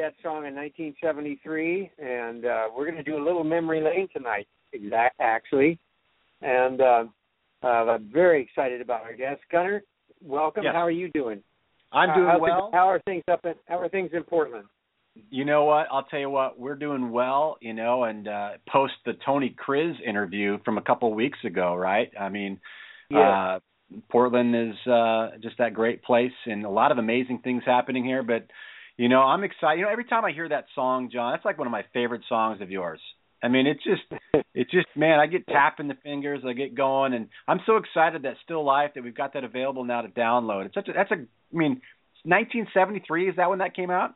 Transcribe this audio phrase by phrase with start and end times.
[0.00, 4.46] that song in 1973 and uh we're going to do a little memory lane tonight
[4.72, 5.78] exact actually.
[6.42, 7.04] And uh,
[7.62, 9.82] uh I'm very excited about our guest Gunner.
[10.22, 10.64] Welcome.
[10.64, 10.72] Yes.
[10.74, 11.42] How are you doing?
[11.92, 12.70] I'm doing how's it- well.
[12.72, 14.64] how are things up in how are things in Portland?
[15.30, 15.86] You know what?
[15.90, 16.58] I'll tell you what.
[16.58, 21.12] We're doing well, you know, and uh post the Tony Kriz interview from a couple
[21.12, 22.10] weeks ago, right?
[22.18, 22.58] I mean,
[23.10, 23.54] Yeah.
[23.56, 23.58] uh
[24.10, 28.22] Portland is uh just that great place and a lot of amazing things happening here,
[28.22, 28.46] but
[29.00, 29.78] you know, I'm excited.
[29.78, 32.20] You know, every time I hear that song, John, that's like one of my favorite
[32.28, 33.00] songs of yours.
[33.42, 34.02] I mean, it's just
[34.54, 38.24] it's just man, I get tapping the fingers, I get going and I'm so excited
[38.24, 40.66] that Still Life that we've got that available now to download.
[40.66, 41.80] It's such a that's a I mean,
[42.24, 44.14] 1973 is that when that came out?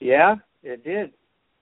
[0.00, 1.12] yeah, it did.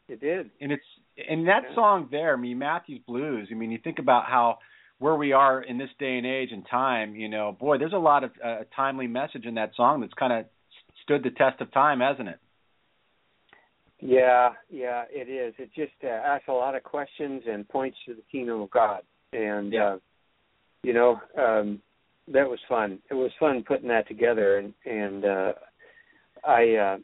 [0.09, 0.51] It did.
[0.61, 0.85] and it's
[1.31, 1.75] and that Yeah.
[1.77, 3.49] song there, I mean Matthews Blues.
[3.53, 4.59] I mean, you think about how
[4.99, 7.15] where we are in this day and age and time.
[7.15, 10.33] You know, boy, there's a lot of uh, timely message in that song that's kind
[10.33, 10.47] of
[11.07, 12.39] stood the test of time, hasn't it?
[14.01, 15.55] Yeah, yeah, it is.
[15.59, 19.03] It just uh, asks a lot of questions and points to the kingdom of God.
[19.33, 19.85] And Yeah.
[19.93, 19.99] uh,
[20.83, 21.81] you know, um,
[22.29, 22.99] that was fun.
[23.11, 24.59] It was fun putting that together.
[24.59, 25.53] And and uh,
[26.45, 26.99] I, uh,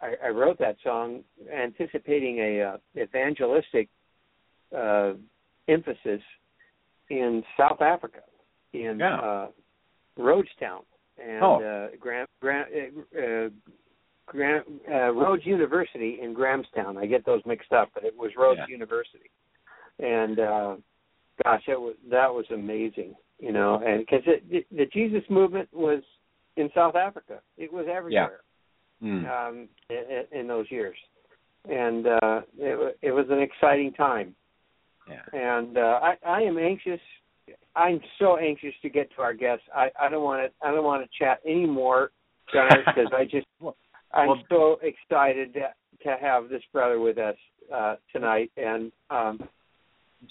[0.00, 3.88] I I wrote that song anticipating a uh, evangelistic
[4.76, 5.14] uh,
[5.68, 6.22] emphasis
[7.10, 8.20] in South Africa,
[8.72, 9.18] in Yeah.
[9.18, 9.46] uh,
[10.18, 10.84] Rhodestown,
[11.18, 11.62] and Oh.
[11.62, 12.68] uh, Grant Grant.
[12.72, 13.48] Uh, uh,
[14.26, 16.96] Grant, uh, Rhodes University in Grahamstown.
[16.96, 18.66] I get those mixed up, but it was Rhodes Yeah.
[18.68, 19.30] University.
[19.98, 20.76] And uh,
[21.44, 26.02] gosh, that was that was amazing, you know, and because the, the Jesus movement was
[26.56, 28.40] in South Africa, it was everywhere
[29.02, 29.28] Mm.
[29.48, 30.96] um, in, in those years,
[31.68, 34.34] and uh, it, it was an exciting time.
[35.06, 35.20] Yeah.
[35.34, 37.00] And uh, I, I am anxious.
[37.76, 39.64] I'm so anxious to get to our guests.
[39.74, 40.66] I, I don't want to.
[40.66, 42.10] I don't want to chat anymore,
[42.46, 43.46] because I just
[44.12, 45.68] I'm well- so excited to,
[46.04, 47.36] to have this brother with us
[47.74, 48.50] uh, tonight.
[48.56, 49.40] And um,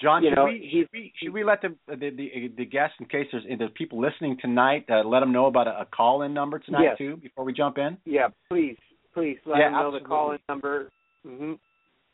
[0.01, 2.95] John, you should, know, we, should we should we let the the the, the guests,
[2.99, 6.33] in case there's, there's people listening tonight, uh, let them know about a, a call-in
[6.33, 6.97] number tonight Yes.
[6.97, 7.97] too before we jump in?
[8.05, 8.77] yeah, please,
[9.13, 10.89] please let Yeah, him know the call-in number.
[11.25, 11.53] hmm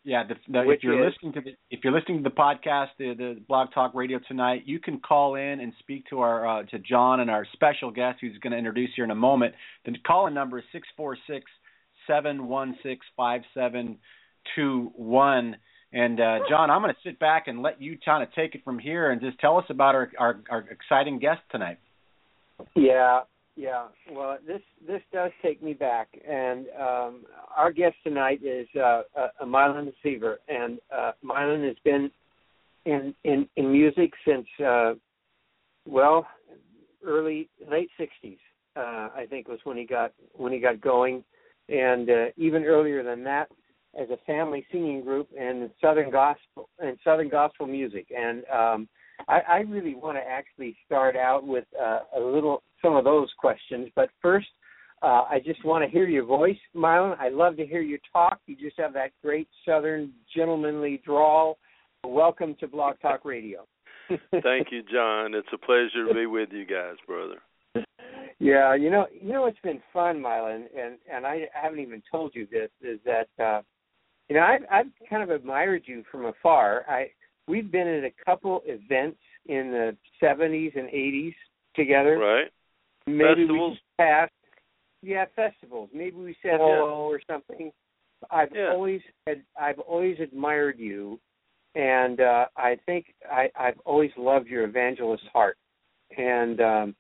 [0.06, 2.88] Yeah, the, the, if you're is- listening to the if you're listening to the podcast,
[2.98, 6.64] the, the Blog Talk Radio tonight, you can call in and speak to our uh,
[6.68, 9.54] to John and our special guest who's going to introduce you in a moment.
[9.86, 11.46] The call-in number is six four six
[12.08, 13.98] seven one six five seven
[14.56, 15.58] two one.
[15.92, 18.64] And uh, John, I'm going to sit back and let you kind of take it
[18.64, 21.80] from here and just tell us about our our, our exciting guest tonight.
[22.76, 23.22] Yeah,
[23.60, 23.88] yeah.
[24.10, 27.26] Well, this this does take me back, and um,
[27.56, 32.10] our guest tonight is uh, uh, Mylan Seaver, and uh, Mylon has been
[32.86, 34.94] in in in music since uh,
[35.86, 36.26] well,
[37.06, 38.38] early late '60s.
[38.78, 41.26] Uh, I think was when he got when he got going,
[41.68, 43.50] and uh, even earlier than that,
[44.00, 48.88] as a family singing group in Southern gospel and Southern gospel music, and um,
[49.28, 53.30] I, I really want to actually start out with uh, a little some of those
[53.38, 53.90] questions.
[53.96, 54.48] But first,
[55.02, 57.18] uh, I just want to hear your voice, Mylon.
[57.20, 58.40] I love to hear you talk.
[58.46, 61.58] You just have that great Southern gentlemanly drawl.
[62.06, 63.66] Welcome to Blog Talk Radio.
[64.10, 65.34] Thank you, John.
[65.36, 67.38] It's a pleasure to be with you guys, brother.
[68.40, 72.32] Yeah, you know, you know, it's been fun, Mylon, and and I haven't even told
[72.34, 73.62] you this is that uh,
[74.30, 76.86] you know I've I've kind of admired you from afar.
[76.88, 77.10] I
[77.50, 79.18] we've been at a couple events
[79.48, 81.36] in the '70s and '80s
[81.76, 82.18] together.
[82.18, 82.52] Right?
[83.08, 83.78] Maybe Festivals?
[84.00, 84.32] we passed.
[85.02, 85.90] Yeah, festivals.
[85.94, 87.72] Maybe we said hello or something.
[88.30, 88.72] I've Yeah.
[88.72, 91.20] always had, I've always admired you,
[91.76, 95.58] and uh, I think I, I've always loved your evangelist heart.
[96.18, 96.96] And um,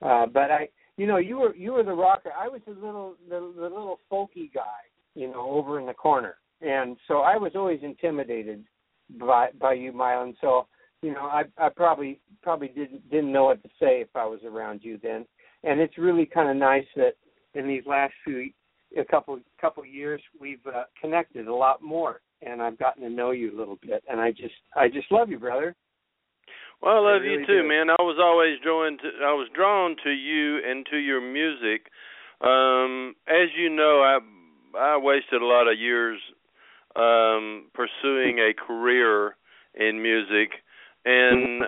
[0.00, 2.30] uh, but I, you know, you were you were the rocker.
[2.38, 4.84] I was the little the, the little folky guy,
[5.14, 8.64] you know, over in the corner, and so I was always intimidated
[9.18, 10.34] by by you, Mylon.
[10.40, 10.66] So
[11.02, 14.40] you know, I I probably probably didn't didn't know what to say if I was
[14.44, 15.26] around you then.
[15.62, 17.14] And it's really kind of nice that
[17.54, 18.50] in these last few
[18.98, 23.30] a couple couple years, we've uh, connected a lot more, and I've gotten to know
[23.32, 25.74] you a little bit, and I just I just love you, brother.
[26.82, 27.68] Well, I love I really you too, do.
[27.68, 27.90] man.
[27.90, 31.90] I was always drawn to I was drawn to you and to your music.
[32.40, 34.18] Um, as you know, I
[34.78, 36.20] I wasted a lot of years
[36.96, 39.36] um pursuing a career
[39.74, 40.50] in music
[41.04, 41.64] and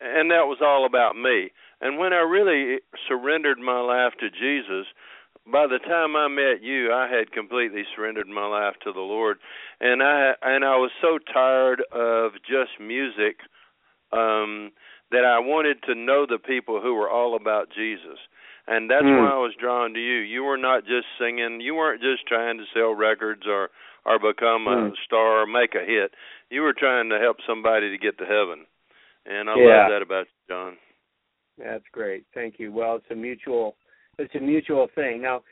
[0.00, 1.50] and that was all about me.
[1.80, 4.86] And when I really surrendered my life to Jesus,
[5.46, 9.38] by the time I met you, I had completely surrendered my life to the Lord,
[9.80, 13.38] and I and I was so tired of just music
[14.12, 14.70] um
[15.10, 18.18] that I wanted to know the people who were all about Jesus.
[18.66, 19.16] And that's Mm.
[19.18, 20.18] why I was drawn to you.
[20.20, 23.70] You were not just singing, you weren't just trying to sell records or
[24.04, 24.96] or become a Mm.
[25.04, 26.14] star or make a hit.
[26.50, 28.66] You were trying to help somebody to get to heaven.
[29.26, 29.78] And I Yeah.
[29.80, 30.78] love that about you, John.
[31.58, 32.24] That's great.
[32.34, 32.72] Thank you.
[32.72, 33.76] Well, it's a mutual
[34.18, 35.22] it's a mutual thing.
[35.22, 35.42] Now,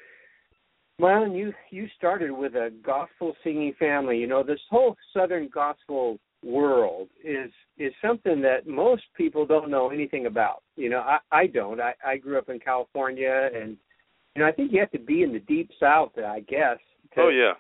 [1.01, 4.19] Mylon, you you started with a gospel singing family.
[4.19, 9.91] You know, this whole Southern gospel world is is something that most people don't know
[9.91, 10.63] anything about.
[10.77, 11.81] You know, I I don't.
[11.81, 13.77] I I grew up in California, and
[14.35, 16.79] you know, I think you have to be in the deep South, I guess.
[17.15, 17.55] To, Oh yeah.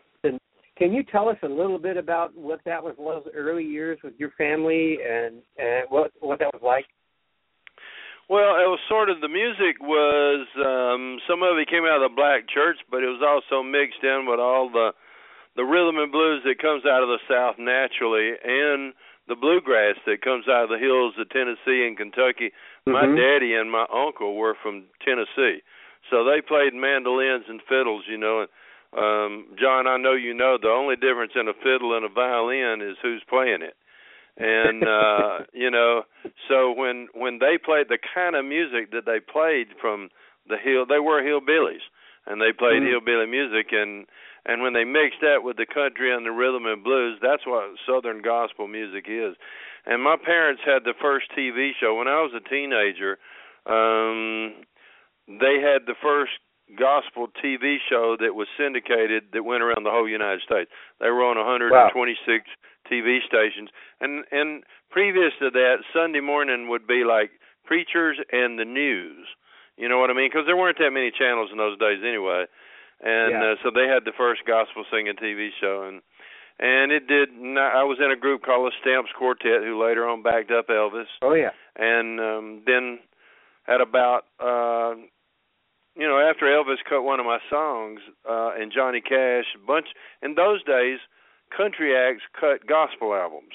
[0.80, 4.14] Can you tell us a little bit about what that was those early years with
[4.16, 6.86] your family and and what what that was like?
[8.32, 12.08] Well, it was sort of the music was um some of it came out of
[12.08, 14.96] the black church, but it was also mixed in with all the
[15.54, 18.96] the rhythm and blues that comes out of the south naturally and
[19.28, 22.56] the bluegrass that comes out of the hills of Tennessee and Kentucky.
[22.86, 23.20] My Mhm.
[23.20, 25.60] daddy and my uncle were from Tennessee.
[26.08, 28.48] So they played mandolins and fiddles, you know, and
[28.96, 32.80] um John, I know you know the only difference in a fiddle and a violin
[32.82, 33.76] is who's playing it.
[34.36, 36.02] And uh you know
[36.48, 40.08] so when when they played the kind of music that they played from
[40.48, 41.84] the hill they were hillbillies
[42.26, 42.90] and they played Mhm.
[42.90, 44.06] hillbilly music and
[44.46, 47.76] and when they mixed that with the country and the rhythm and blues that's what
[47.86, 49.36] southern gospel music is.
[49.86, 51.94] And my parents had the first TV show.
[51.94, 53.18] When I was a teenager
[53.66, 54.64] um
[55.28, 56.32] they had the first
[56.78, 60.70] gospel TV show that was syndicated that went around the whole United States.
[61.00, 62.44] They were on 126
[62.90, 63.70] TV stations,
[64.00, 67.30] and and previous to that, Sunday morning would be like
[67.64, 69.26] preachers and the news.
[69.76, 70.28] You know what I mean?
[70.30, 72.44] Because there weren't that many channels in those days anyway,
[73.00, 73.52] and Yeah.
[73.52, 76.02] uh, so they had the first gospel singing TV show, and
[76.58, 77.32] and it did.
[77.32, 80.68] Not, I was in a group called the Stamps Quartet, who later on backed up
[80.68, 81.50] Elvis Oh yeah.
[81.76, 82.98] and um then
[83.68, 84.94] at about uh
[85.96, 89.88] you know after Elvis cut one of my songs uh and Johnny Cash a bunch
[90.22, 90.98] in those days
[91.56, 93.54] country acts cut gospel albums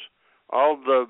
[0.50, 1.06] all the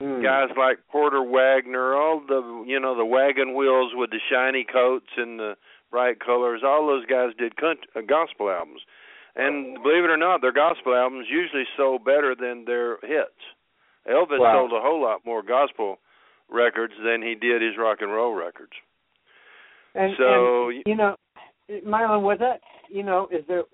[0.00, 0.20] Hmm.
[0.20, 5.06] guys like Porter Wagoner all the you know the wagon wheels with the shiny coats
[5.16, 5.54] and the
[5.92, 8.80] bright colors all those guys did country, uh, gospel albums
[9.36, 13.38] and believe it or not their gospel albums usually sold better than their hits
[14.10, 14.66] Elvis Wow.
[14.66, 15.98] sold a whole lot more gospel
[16.48, 18.72] records than he did his rock and roll records.
[19.94, 21.16] And, So, and, you know,
[21.86, 23.64] Mylon, was that you know, is there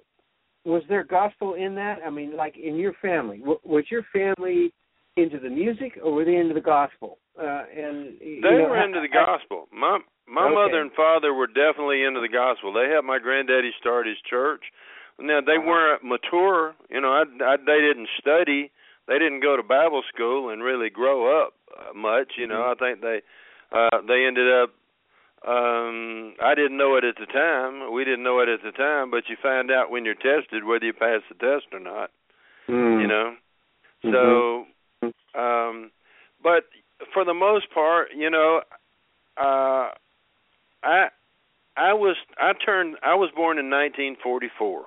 [0.65, 1.99] was there gospel in that?
[2.05, 4.73] I mean, like in your family, w- was your family
[5.17, 7.19] into the music or were they into the gospel?
[7.41, 9.69] Uh, and They know, were into the I- gospel.
[9.73, 10.55] My my Okay.
[10.55, 12.73] mother and father were definitely into the gospel.
[12.73, 14.63] They helped my granddaddy start his church.
[15.19, 15.67] Now they Uh-huh.
[15.67, 17.13] weren't mature, you know.
[17.13, 18.71] I, I they didn't study.
[19.07, 22.37] They didn't go to Bible school and really grow up uh, much.
[22.37, 23.23] You know, I think they
[23.73, 24.71] uh they ended up
[25.47, 27.93] um I didn't know it at the time.
[27.93, 30.85] We didn't know it at the time, but you find out when you're tested whether
[30.87, 32.11] you pass the test or not.
[32.67, 33.01] Hmm.
[33.01, 33.37] You know.
[34.05, 34.13] Mhm.
[34.13, 34.67] So
[35.39, 35.91] um
[36.43, 36.65] but
[37.13, 38.63] for the most part, you know,
[39.37, 39.91] uh
[40.83, 41.09] I
[41.77, 44.87] I was I turned I was born in 1944.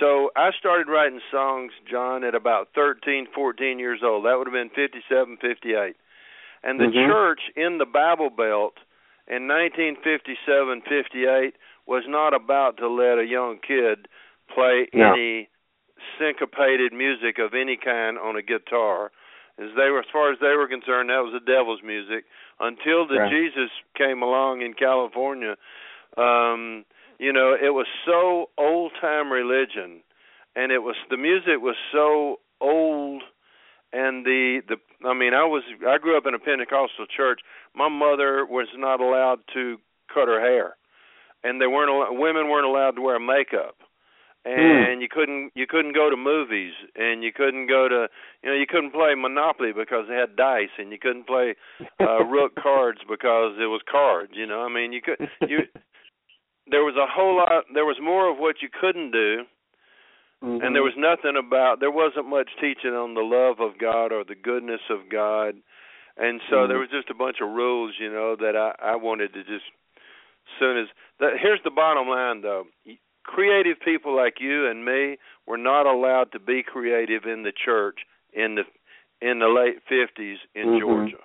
[0.00, 4.26] So I started writing songs, John, at about 13, 14 years old.
[4.26, 5.96] That would have been 57, 58.
[6.62, 7.06] And the Mhm.
[7.06, 8.76] church in the Bible Belt
[9.28, 11.54] in 1957, 58
[11.86, 14.08] was not about to let a young kid
[14.52, 15.12] play No.
[15.12, 15.48] any
[16.18, 19.10] syncopated music of any kind on a guitar.
[19.58, 22.24] As they were, as far as they were concerned, that was the devil's music.
[22.60, 23.30] Until the Right.
[23.30, 25.56] Jesus came along in California,
[26.16, 26.84] um,
[27.18, 30.02] you know, it was so old time religion,
[30.54, 33.22] and it was the music was so old,
[33.92, 34.76] and the the
[35.06, 37.40] I mean, I was I grew up in a Pentecostal church.
[37.74, 39.78] My mother was not allowed to
[40.12, 40.76] cut her hair,
[41.44, 43.76] and they weren't al- women weren't allowed to wear makeup.
[44.44, 46.72] And you couldn't you couldn't go to movies.
[46.96, 48.08] And you couldn't go to
[48.42, 50.72] you know you couldn't play monopoly because they had dice.
[50.78, 51.54] And you couldn't play
[52.00, 54.62] uh rook cards because it was cards you know?
[54.62, 55.58] I mean you could you
[56.70, 57.64] there was a whole lot.
[57.74, 59.42] There was more of what you couldn't do,
[60.42, 60.62] Mhm.
[60.64, 61.80] and there was nothing about.
[61.80, 65.56] There wasn't much teaching on the love of God or the goodness of God,
[66.16, 66.68] and so Mhm.
[66.68, 69.64] there was just a bunch of rules, you know, that I I wanted to just.
[70.58, 72.66] Soon as that, here's the bottom line, though.
[73.24, 78.06] Creative people like you and me were not allowed to be creative in the church
[78.32, 78.64] in the
[79.20, 80.78] in the late fifties in Mhm.
[80.80, 81.24] Georgia.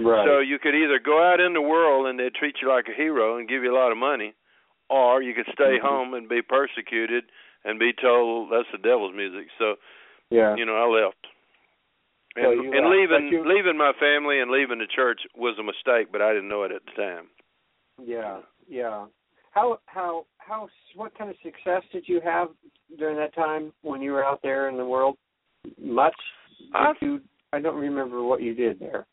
[0.00, 0.26] right.
[0.26, 2.92] So you could either go out in the world and they'd treat you like a
[2.92, 4.34] hero and give you a lot of money,
[4.88, 5.82] or you could stay Mhm.
[5.82, 7.30] home and be persecuted
[7.64, 9.48] and be told that's the devil's music.
[9.58, 9.74] So
[10.30, 10.54] yeah.
[10.56, 11.16] you know, I left.
[12.36, 15.62] And, So and left, leaving you- leaving my family and leaving the church was a
[15.62, 17.26] mistake, but I didn't know it at the time.
[18.02, 19.06] Yeah, yeah.
[19.52, 22.48] How how how what kind of success did you have
[22.98, 25.16] during that time when you were out there in the world?
[25.78, 26.14] Much?
[26.74, 27.20] I- you,
[27.52, 29.06] I don't remember what you did there.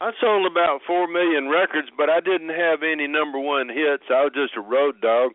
[0.00, 4.04] I sold about four million records, but I didn't have any number one hits.
[4.10, 5.32] I was just a road dog.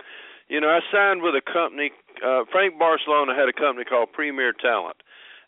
[0.47, 1.91] You know, I signed with a company.
[2.23, 4.97] Uh, Frank Barsalona had a company called Premier Talent,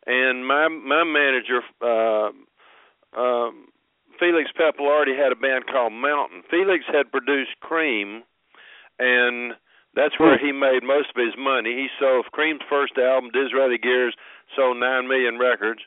[0.06, 2.30] and my my manager, uh,
[3.18, 3.68] um,
[4.20, 6.44] Felix Pappalardi, had a band called Mountain.
[6.50, 8.24] Felix had produced Cream,
[9.00, 9.54] and
[9.96, 11.72] that's where he made most of his money.
[11.72, 14.16] He sold Cream's first album, Disraeli Gears,
[14.56, 15.80] sold nine million records,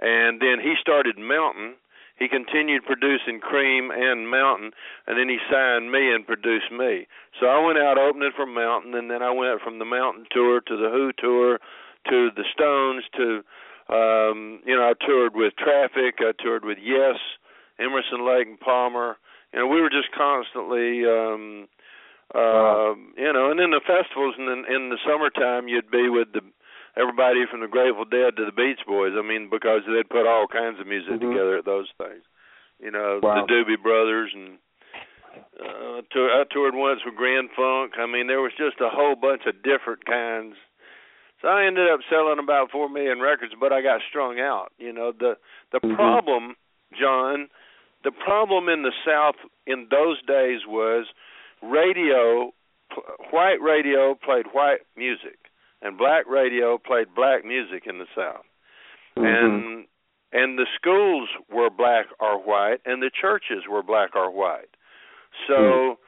[0.00, 1.74] and then he started Mountain
[2.20, 4.72] he continued producing Cream and Mountain,
[5.06, 7.08] and then he signed me and produced me.
[7.40, 10.60] So I went out opening for Mountain, and then I went from the Mountain tour
[10.60, 11.58] to the Who tour
[12.08, 13.42] to the Stones to,
[13.88, 17.16] um, you know, I toured with Traffic, I toured with Yes,
[17.80, 19.16] Emerson, Lake and Palmer.
[19.54, 21.68] You know, we were just constantly, um,
[22.34, 26.28] uh, you know, and in the festivals and in, in the summertime, you'd be with
[26.34, 26.42] the
[27.00, 29.12] everybody from the Grateful Dead to the Beach Boys.
[29.16, 31.30] I mean, because they'd put all kinds of music Mhm.
[31.32, 32.24] together at those things.
[32.78, 33.46] You know, Wow.
[33.46, 34.58] the Doobie Brothers and
[35.60, 37.98] uh tour, I toured once with Grand Funk.
[37.98, 40.56] I mean, there was just a whole bunch of different kinds.
[41.40, 44.72] So I ended up selling about 4 million records, but I got strung out.
[44.78, 45.38] You know, the
[45.70, 45.94] the Mhm.
[45.94, 46.56] problem,
[46.92, 47.48] John,
[48.02, 51.06] the problem in the South in those days was
[51.62, 52.52] radio
[52.90, 55.38] pl- white radio played white music
[55.82, 58.44] and black radio played black music in the South.
[59.16, 59.24] Mm-hmm.
[59.24, 59.86] And
[60.32, 64.70] and the schools were black or white and the churches were black or white.
[65.48, 65.98] So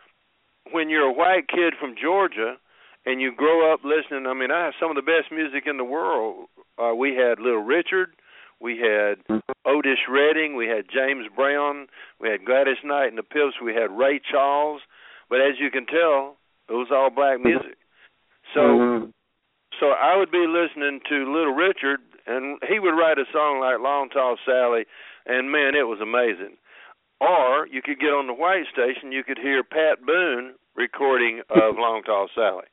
[0.70, 2.56] when you're a white kid from Georgia
[3.04, 5.76] and you grow up listening, I mean, I have some of the best music in
[5.76, 6.48] the world.
[6.78, 8.10] Uh, we had Little Richard,
[8.60, 9.18] we had
[9.66, 11.88] Otis Redding, we had James Brown,
[12.20, 14.82] we had Gladys Knight and the Pips, we had Ray Charles.
[15.28, 16.36] But as you can tell,
[16.68, 17.76] it was all black music.
[18.54, 19.12] So Mhm.
[19.82, 21.98] So I would be listening to Little Richard,
[22.30, 24.86] and he would write a song like Long Tall Sally,
[25.26, 26.54] and man, it was amazing.
[27.18, 31.74] Or you could get on the white station, you could hear Pat Boone recording of
[31.82, 32.70] Long Tall Sally.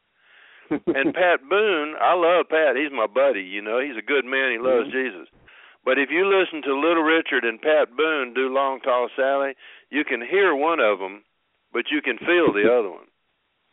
[0.69, 2.77] And Pat Boone, I love Pat.
[2.77, 3.41] He's my buddy.
[3.41, 4.53] You know, he's a good man.
[4.53, 5.01] He loves mm-hmm.
[5.01, 5.33] Jesus.
[5.81, 9.57] But if you listen to Little Richard and Pat Boone do Long Tall Sally,
[9.89, 11.25] you can hear one of them,
[11.73, 13.08] but you can feel the other one.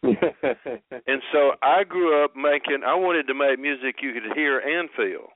[1.07, 2.83] And so I grew up making.
[2.87, 5.29] I wanted to make music you could hear and feel,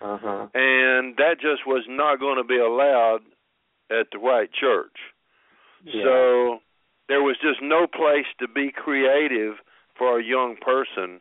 [0.00, 0.46] uh-huh.
[0.54, 3.20] and that just was not going to be allowed
[3.90, 4.96] at the white church.
[5.84, 6.02] Yeah.
[6.04, 6.58] So
[7.08, 9.54] there was just no place to be creative
[9.98, 11.20] for a young person.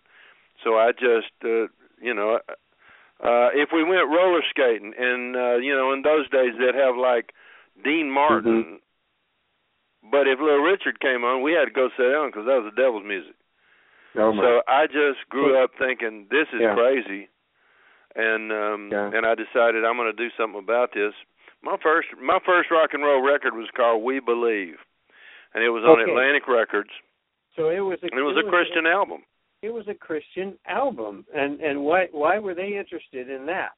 [0.64, 1.68] So I just, uh,
[2.02, 2.40] you know,
[3.24, 6.96] uh if we went roller skating, and uh, you know, in those days they'd have
[6.96, 7.34] like
[7.84, 8.80] Dean Martin.
[10.10, 12.72] But if Little Richard came on, we had to go sit down because that was
[12.74, 13.36] the devil's music.
[14.17, 14.41] oh my.
[14.43, 16.74] So I just grew up thinking this is Yeah.
[16.74, 17.29] crazy,
[18.15, 19.12] and um Yeah.
[19.13, 21.13] and I decided I'm going to do something about this.
[21.62, 24.79] My first my first rock and roll record was called We Believe,
[25.53, 26.10] and it was on Okay.
[26.10, 26.89] Atlantic Records.
[27.55, 29.24] so it was a it was a Christian album.
[29.62, 33.74] it was a Christian album, and and why why were they interested in that?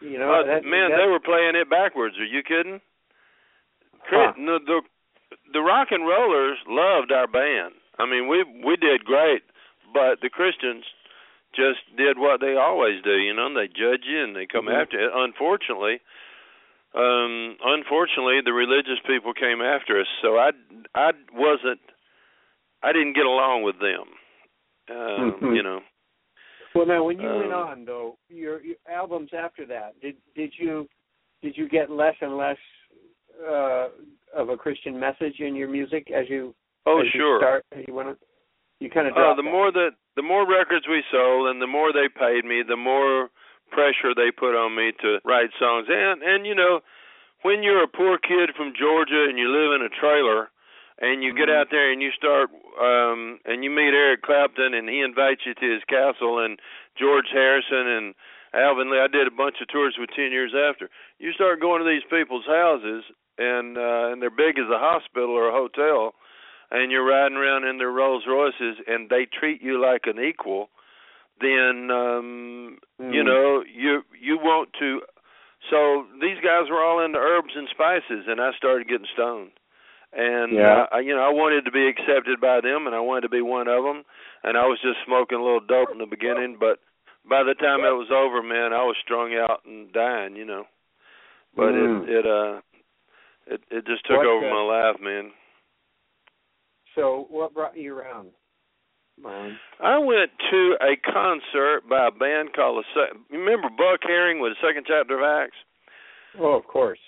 [0.00, 2.18] You know, Uh, that, man, that, they were playing it backwards.
[2.18, 2.80] Are you kidding?
[4.10, 4.32] Huh.
[4.36, 4.82] no, the
[5.52, 7.74] the rock and rollers loved our band.
[7.98, 9.42] I mean, we we did great,
[9.92, 10.84] but the Christians
[11.54, 13.18] just did what they always do.
[13.18, 14.80] You know, they judge you and they come Mhm.
[14.80, 15.10] after you.
[15.12, 16.00] Unfortunately,
[16.94, 20.08] um, unfortunately, the religious people came after us.
[20.20, 20.52] So I
[20.94, 21.80] I wasn't
[22.82, 24.18] I didn't get along with them.
[24.90, 25.56] Um, Mhm.
[25.56, 25.82] You know.
[26.74, 30.58] Well, now when you went Um, on though, your, your albums after that, did did
[30.58, 30.88] you
[31.42, 32.58] did you get less and less
[33.46, 33.88] uh,
[34.34, 37.38] of a Christian message in your music as you Oh, as you sure.
[37.38, 38.18] start, as you went
[38.80, 41.92] you kind of Uh, the more that the more records we sold and the more
[41.92, 43.30] they paid me, the more
[43.70, 45.86] pressure they put on me to write songs.
[45.88, 46.80] And and you know,
[47.42, 50.50] when you're a poor kid from Georgia and you live in a trailer
[51.00, 54.88] and you get out there and you start um and you meet Eric Clapton and
[54.88, 56.58] he invites you to his castle and
[56.98, 58.14] George Harrison and
[58.54, 59.00] Alvin Lee.
[59.00, 60.90] I did a bunch of tours with ten years after.
[61.18, 63.04] You start going to these people's houses
[63.38, 66.14] and uh and they're big as a hospital or a hotel
[66.70, 70.70] and you're riding around in their Rolls Royces and they treat you like an equal,
[71.40, 73.14] then um Mm.
[73.14, 75.00] you know, you you want to
[75.70, 79.52] so these guys were all into herbs and spices and I started getting stoned.
[80.14, 80.84] And Yeah.
[80.84, 83.28] uh, I, you know, I wanted to be accepted by them and I wanted to
[83.30, 84.02] be one of them
[84.44, 86.80] and I was just smoking a little dope in the beginning, but
[87.28, 90.64] by the time it was over, man, I was strung out and dying, you know.
[91.56, 92.04] But Mm.
[92.04, 92.60] it it uh
[93.46, 95.30] it it just took What, over uh, my life, man.
[96.94, 98.30] So, what brought you around?
[99.80, 104.40] I went to a concert by a band called the Se- you remember Buck Herring
[104.40, 105.56] with the second chapter of Acts?
[106.38, 106.98] Oh, of course.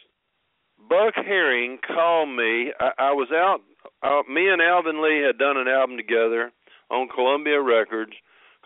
[0.89, 2.73] Buck Herring called me.
[2.79, 3.61] I, I was out.
[4.03, 6.53] Uh, me and Alvin Lee had done an album together
[6.91, 8.13] on Columbia Records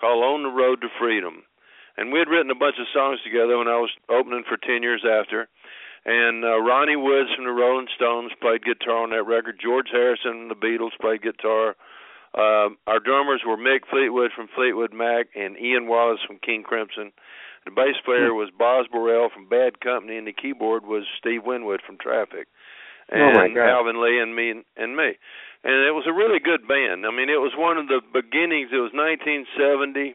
[0.00, 1.44] called "On the Road to Freedom,"
[1.96, 4.82] and we had written a bunch of songs together when I was opening for Ten
[4.82, 5.48] Years After.
[6.04, 9.60] And uh, Ronnie Woods from the Rolling Stones played guitar on that record.
[9.62, 11.76] George Harrison from the Beatles played guitar.
[12.34, 17.12] Uh, our drummers were Mick Fleetwood from Fleetwood Mac and Ian Wallace from King Crimson.
[17.64, 21.80] The bass player was Boz Burrell from Bad Company, and the keyboard was Steve Winwood
[21.84, 22.48] from Traffic.
[23.12, 23.68] Oh, And my God.
[23.68, 25.16] Alvin Lee and me and me.
[25.64, 27.04] And it was a really good band.
[27.04, 28.70] I mean, it was one of the beginnings.
[28.72, 30.14] It was 1970,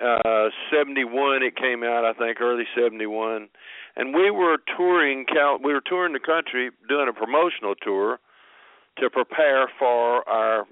[0.00, 1.42] uh, 71.
[1.42, 3.48] It came out, I think, early 71.
[3.96, 5.24] And we were touring.
[5.24, 8.18] Cal- we were touring the country, doing a promotional tour
[8.98, 10.66] to prepare for our,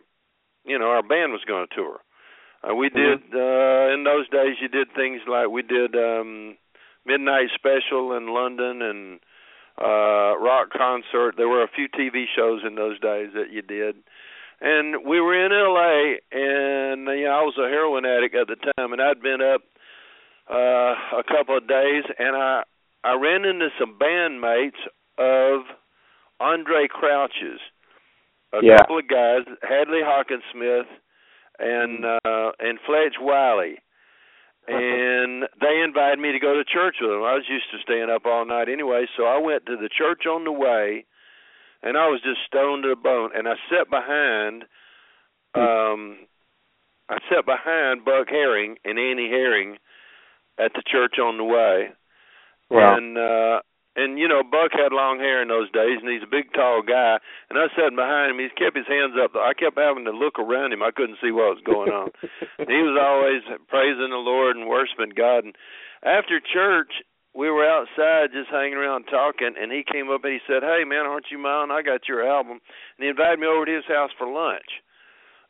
[0.65, 2.01] you know, our band was going to tour.
[2.63, 6.57] Uh, we did uh in those days you did things like we did um
[7.05, 9.21] midnight special in London and
[9.81, 11.35] uh rock concert.
[11.37, 13.97] There were a few TV shows in those days that you did.
[14.61, 18.57] And we were in LA and you know, I was a heroin addict at the
[18.57, 19.61] time and I'd been up
[20.51, 22.63] uh a couple of days and I
[23.05, 24.81] I ran into some bandmates
[25.19, 25.63] of
[26.41, 27.61] Andraé Crouch's.
[28.53, 28.79] A Yeah.
[28.79, 30.89] couple of guys, Hadley Hockensmith
[31.59, 33.79] and uh and Fletch Wiley.
[34.67, 37.23] And they invited me to go to church with them.
[37.23, 40.25] I was used to staying up all night anyway, so I went to the church
[40.27, 41.05] on the way
[41.83, 44.65] and I was just stoned to the bone and I sat behind
[45.55, 46.27] um
[47.11, 49.77] I sat behind Buck Herring and Annie Herring
[50.59, 51.93] at the church on the way.
[52.71, 52.97] Wow.
[52.97, 53.61] And uh
[53.97, 56.83] and you know, Buck had long hair in those days and he's a big tall
[56.83, 57.19] guy
[57.51, 59.37] and I sat behind him, he kept his hands up.
[59.37, 60.83] I kept having to look around him.
[60.83, 62.11] I couldn't see what was going on.
[62.59, 65.55] he was always praising the Lord and worshiping God and
[66.03, 66.91] after church
[67.35, 70.83] we were outside just hanging around talking and he came up and he said, Hey
[70.83, 71.71] man, aren't you mine?
[71.71, 74.83] I got your album and he invited me over to his house for lunch.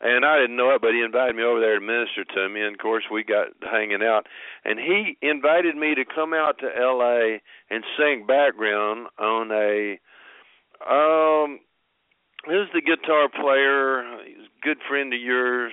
[0.01, 2.61] And I didn't know it, but he invited me over there to minister to me.
[2.61, 4.27] And of course, we got hanging out.
[4.65, 7.41] And he invited me to come out to L.A.
[7.71, 9.99] and sing background on a.
[10.85, 11.61] Um,
[12.45, 14.05] who's the guitar player?
[14.27, 15.73] He's a good friend of yours.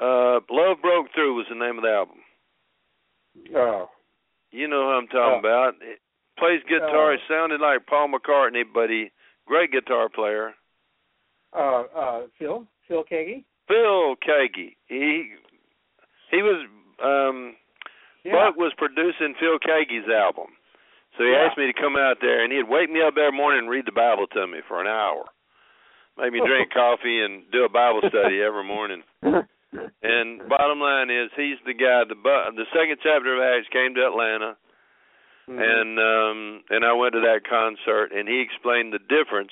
[0.00, 2.16] Uh, Love Broke Through was the name of the album.
[3.54, 3.88] Oh.
[4.50, 5.38] You know who I'm talking Oh.
[5.38, 5.74] about.
[5.80, 6.00] It
[6.38, 7.12] plays guitar.
[7.12, 7.16] Oh.
[7.16, 9.12] He sounded like Paul McCartney, but he
[9.46, 10.54] great guitar player.
[11.52, 12.66] Uh, uh, Phil?
[12.88, 13.44] Phil Keaggy?
[13.68, 14.76] Phil Keaggy.
[14.86, 15.32] He
[16.30, 16.66] he was
[17.02, 17.56] um
[18.24, 18.32] Yeah.
[18.32, 20.54] Buck was producing Phil Keaggy's album.
[21.18, 21.44] So he Yeah.
[21.48, 23.84] asked me to come out there and he'd wake me up every morning and read
[23.86, 25.24] the Bible to me for an hour.
[26.18, 29.02] Make me drink coffee and do a Bible study every morning.
[30.02, 33.94] And bottom line is he's the guy the bu- the second chapter of Acts came
[33.94, 34.54] to Atlanta
[35.48, 35.58] Mhm.
[35.58, 39.50] and um and I went to that concert and he explained the difference.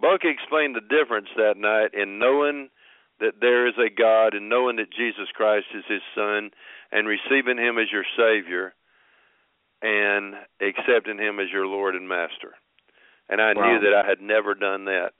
[0.00, 2.70] Buck explained the difference that night in knowing
[3.20, 6.50] that there is a God and knowing that Jesus Christ is his son
[6.90, 8.74] and receiving him as your savior
[9.82, 12.56] and accepting him as your Lord and master.
[13.28, 13.62] And I Wow.
[13.62, 15.12] knew that I had never done that.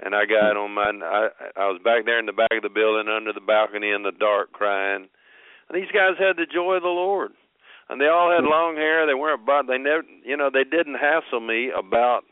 [0.00, 2.68] And I got on my I I was back there in the back of the
[2.68, 5.08] building under the balcony in the dark crying.
[5.68, 7.32] And these guys had the joy of the Lord
[7.88, 8.50] and they all had hmm.
[8.50, 9.06] long hair.
[9.06, 12.24] They weren't but they never, you know, they didn't hassle me about.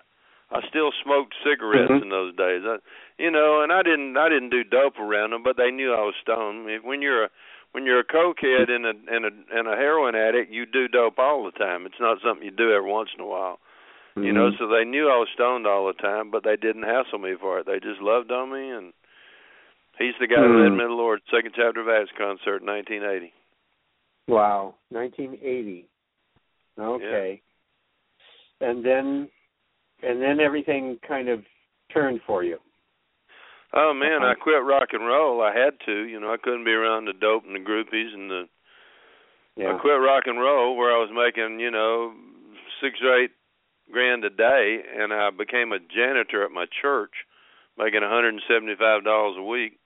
[0.57, 2.03] I still smoked cigarettes Mhm.
[2.03, 2.79] in those days, I,
[3.19, 6.01] you know, and I didn't, I didn't do dope around them, but they knew I
[6.01, 6.66] was stoned.
[6.83, 7.31] When you're a,
[7.73, 11.19] when you're a cokehead and a and a and a heroin addict, you do dope
[11.19, 11.85] all the time.
[11.85, 13.61] It's not something you do every once in a while,
[14.16, 14.51] you know.
[14.51, 14.59] Mhm.
[14.59, 17.59] So they knew I was stoned all the time, but they didn't hassle me for
[17.59, 17.66] it.
[17.66, 18.92] They just loved on me, and
[19.99, 20.77] he's the guy who led Mhm.
[20.77, 21.21] me to the Lord.
[21.31, 23.33] Second chapter of Acts concert, 1980.
[24.27, 24.75] Wow.
[24.90, 25.87] 1980.
[26.79, 27.42] Okay.
[28.61, 29.29] And then,
[30.07, 31.40] and then everything kind of
[31.92, 32.59] turned for you.
[33.73, 35.42] Oh man, I quit rock and roll.
[35.42, 38.31] I had to, you know, I couldn't be around the dope and the groupies and
[38.31, 38.49] the
[39.57, 39.75] Yeah.
[39.75, 42.14] I quit rock and roll where I was making, you know,
[42.81, 43.33] six or eight
[43.90, 47.12] grand a day and I became a janitor at my church,
[47.77, 49.79] making a hundred and seventy five dollars a week,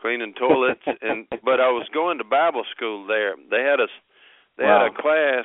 [0.00, 3.34] cleaning toilets and but I was going to Bible school there.
[3.50, 3.86] They had a
[4.56, 4.84] they Wow.
[4.84, 5.44] had a class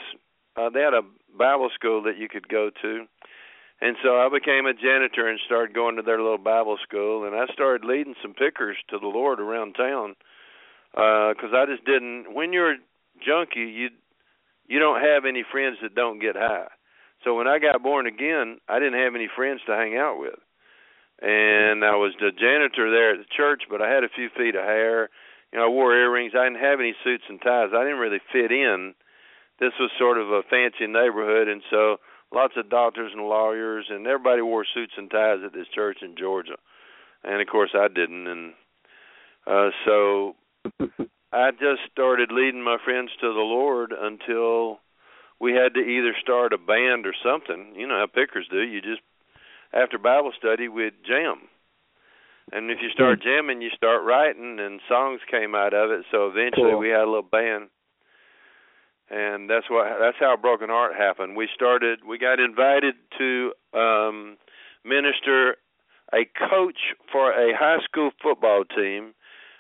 [0.56, 1.04] uh they had a
[1.38, 3.06] Bible school that you could go to.
[3.84, 7.36] And so I became a janitor and started going to their little Bible school and
[7.36, 10.16] I started leading some pickers to the Lord around town.
[10.96, 12.78] Uh 'cause I just didn't when you're a
[13.20, 13.90] junkie you
[14.68, 16.70] you don't have any friends that don't get high.
[17.26, 20.40] So when I got born again, I didn't have any friends to hang out with.
[21.22, 24.56] And I was the janitor there at the church, but I had a few feet
[24.56, 25.10] of hair.
[25.52, 26.34] You know, I wore earrings.
[26.36, 27.74] I didn't have any suits and ties.
[27.74, 28.96] I didn't really fit in.
[29.60, 32.00] This was sort of a fancy neighborhood, and so
[32.34, 36.16] lots of doctors and lawyers, and everybody wore suits and ties at this church in
[36.18, 36.56] Georgia.
[37.24, 38.28] And of course, I didn't.
[38.28, 38.54] And
[39.48, 40.36] uh, so
[41.32, 44.80] I just started leading my friends to the Lord until
[45.40, 47.74] we had to either start a band or something.
[47.76, 48.62] You know how pickers do.
[48.62, 49.02] You just
[49.74, 51.50] after Bible study we'd jam.
[52.52, 56.04] And if you start jamming, you start writing, and songs came out of it.
[56.12, 56.80] So eventually, Cool.
[56.80, 57.70] we had a little band,
[59.10, 61.36] and that's what that's how Broken Heart happened.
[61.36, 62.00] We started.
[62.08, 64.38] We got invited to um
[64.84, 65.56] minister.
[66.14, 69.16] A coach for a high school football team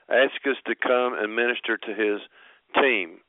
[0.07, 2.21] asked us to come and minister to his
[2.75, 3.21] team,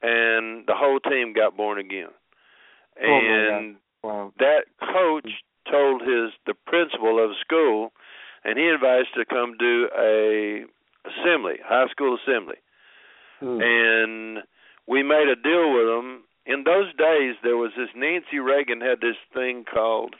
[0.00, 2.10] and the whole team got born again.
[3.02, 4.32] Oh, And wow.
[4.38, 5.28] that coach
[5.68, 7.92] told his the principal of the school,
[8.44, 10.64] and he invited us to come do a
[11.04, 12.56] assembly, high school assembly,
[13.40, 13.60] Hmm.
[13.60, 14.38] and
[14.88, 16.24] we made a deal with them.
[16.46, 20.14] In those days, there was this Nancy Reagan had this thing called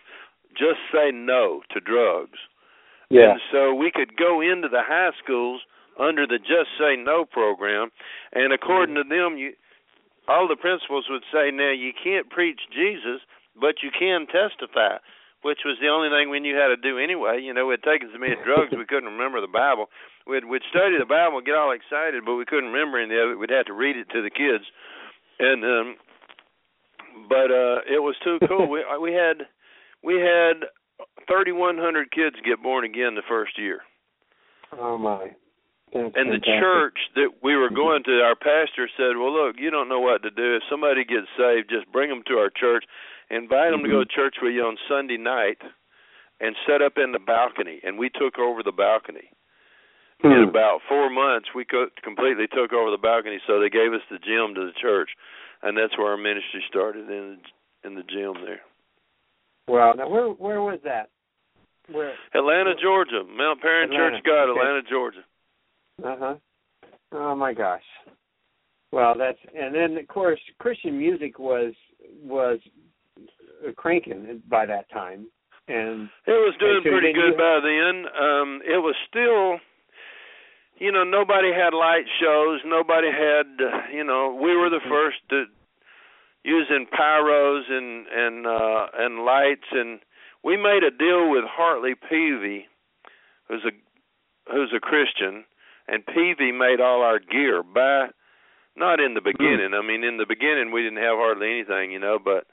[0.53, 2.39] "Just Say No to Drugs."
[3.11, 3.33] yeah.
[3.33, 5.63] And so we could go into the high schools
[5.99, 7.91] under the Just Say No program,
[8.33, 9.55] and according to them, you
[10.29, 13.25] all the principals would say, now you can't preach Jesus,
[13.57, 15.01] but you can testify,
[15.41, 17.41] which was the only thing we knew how to do anyway.
[17.41, 19.89] You know, we'd taken so many drugs we couldn't remember the Bible.
[20.29, 23.39] We'd we'd study the Bible, get all excited, but we couldn't remember any of it.
[23.39, 24.65] We'd have to read it to the kids,
[25.41, 25.97] and um,
[27.29, 28.69] but uh, it was too cool.
[28.69, 29.49] we we had
[30.05, 30.69] we had
[31.27, 33.81] 3,100 kids get born again the first year.
[34.77, 35.33] Oh my.
[35.95, 39.71] That's And the church that we were going to, our pastor said, "Well, look, you
[39.71, 40.57] don't know what to do.
[40.57, 42.85] If somebody gets saved, just bring them to our church,
[43.31, 45.57] invite them to go to church with you on Sunday night,
[46.41, 49.33] and set up in the balcony." And we took over the balcony.
[50.25, 50.49] In Hmm.
[50.49, 53.39] about four months, we co- completely took over the balcony.
[53.47, 55.11] So they gave us the gym to the church,
[55.63, 57.39] and that's where our ministry started in
[57.85, 58.63] in the gym there.
[59.69, 59.93] Wow.
[59.93, 61.11] Now where where was that?
[61.91, 62.15] Where?
[62.35, 64.61] Atlanta, Georgia, Mount Paran Atlanta, Church God, okay.
[64.61, 65.25] Atlanta, Georgia.
[66.03, 66.35] Uh huh.
[67.13, 67.85] Oh my gosh.
[68.91, 71.75] Well, that's and then of course Christian music was
[72.25, 72.59] was
[73.77, 75.29] cranking by that time,
[75.69, 78.05] and It was doing so pretty good by then.
[78.21, 79.61] Um it was still
[80.81, 85.19] you know, nobody had light shows, nobody had uh, you know, we were the first
[85.31, 85.45] to
[86.45, 89.67] using pyros and and uh and lights.
[89.73, 90.01] And
[90.45, 92.65] we made a deal with Hartley Peavey
[93.49, 95.45] who's a who's a Christian.
[95.89, 97.63] And Peavey made all our gear.
[97.63, 98.09] By
[98.77, 99.73] not in the beginning.
[99.75, 102.47] I mean in the beginning we didn't have hardly anything, you know, but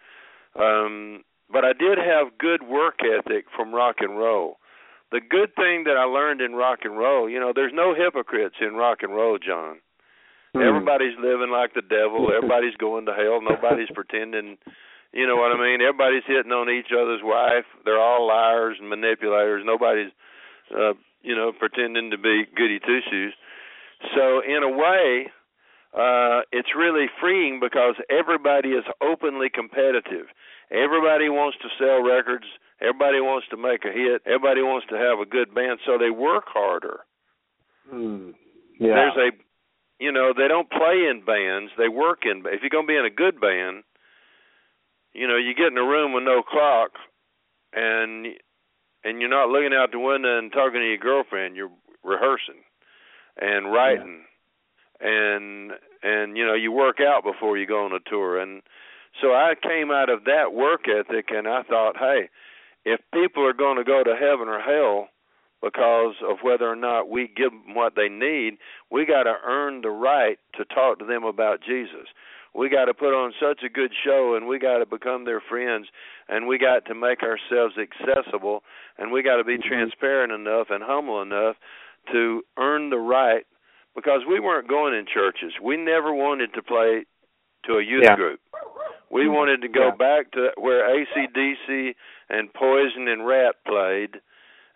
[0.62, 4.58] um but I did have good work ethic from rock and roll.
[5.12, 8.56] The good thing that I learned in rock and roll, you know, there's no hypocrites
[8.60, 9.78] in rock and roll, John.
[10.54, 10.62] Hmm.
[10.62, 12.32] Everybody's living like the devil.
[12.36, 13.40] Everybody's going to hell.
[13.42, 14.58] Nobody's pretending.
[15.14, 15.82] You know what I mean?
[15.82, 17.66] Everybody's hitting on each other's wife.
[17.86, 19.64] They're all liars and manipulators.
[19.66, 20.12] Nobody's,
[20.76, 23.34] uh, you know, pretending to be goody two shoes.
[24.14, 25.32] So in a way,
[25.96, 30.28] uh, it's really freeing because everybody is openly competitive.
[30.72, 32.46] Everybody wants to sell records.
[32.82, 34.22] Everybody wants to make a hit.
[34.26, 37.02] Everybody wants to have a good band, so they work harder.
[37.90, 38.32] Hmm.
[38.80, 38.96] Yeah.
[38.96, 41.72] There's a, you know, they don't play in bands.
[41.78, 42.44] They work in.
[42.46, 43.84] If you're gonna be in a good band,
[45.14, 46.92] you know, you get in a room with no clock,
[47.74, 48.28] and
[49.06, 51.56] and you're not looking out the window and talking to your girlfriend.
[51.56, 51.72] You're
[52.04, 52.66] rehearsing
[53.38, 54.24] and writing,
[55.00, 55.72] and
[56.04, 58.40] and you know you work out before you go on a tour.
[58.40, 58.62] And
[59.22, 62.30] so I came out of that work ethic, and I thought, hey,
[62.86, 65.10] if people are going to go to heaven or hell
[65.62, 68.58] because of whether or not we give them what they need,
[68.92, 72.08] we got to earn the right to talk to them about Jesus.
[72.54, 75.42] we got to put on such a good show and we got to become their
[75.42, 75.88] friends
[76.30, 78.64] and we got to make ourselves accessible
[78.98, 79.68] and we got to be mm-hmm.
[79.68, 81.56] transparent enough and humble enough
[82.12, 83.46] to earn the right
[83.96, 85.54] because we weren't going in churches.
[85.62, 87.06] We never wanted to play
[87.66, 88.16] to a youth yeah.
[88.16, 88.40] group.
[89.12, 89.96] We wanted to go yeah.
[89.96, 91.94] back to where ACDC
[92.30, 94.20] and Poison and Ratt played,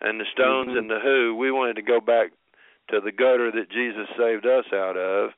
[0.01, 0.77] and the Stones mm-hmm.
[0.77, 1.35] and the Who.
[1.35, 2.31] We wanted to go back
[2.89, 5.31] to the gutter that Jesus saved us out of,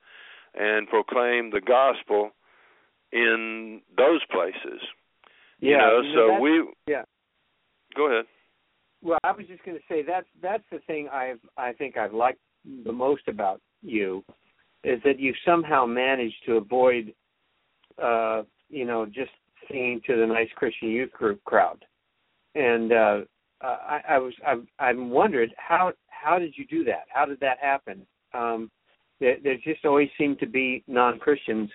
[0.55, 2.31] and proclaim the gospel
[3.11, 4.81] in those places.
[5.59, 7.03] Yeah, you know, so we yeah.
[7.95, 8.25] Go ahead.
[9.01, 12.13] Well, I was just going to say that's that's the thing I've I think I've
[12.13, 12.39] liked
[12.85, 14.23] the most about you
[14.83, 17.13] is that you somehow managed to avoid
[18.01, 19.31] uh you know just
[19.69, 21.83] singing to the nice Christian youth group crowd.
[22.55, 23.21] And uh
[23.61, 27.05] I, I was I I wondered how how did you do that?
[27.13, 28.05] How did that happen?
[28.33, 28.71] Um
[29.19, 31.69] there, there just always seemed to be non Christians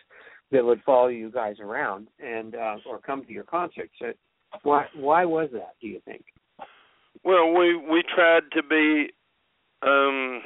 [0.50, 3.92] that would follow you guys around and uh or come to your concerts.
[3.98, 4.12] So
[4.62, 6.24] why why was that, do you think?
[7.24, 9.10] Well, we we tried to be
[9.82, 10.42] um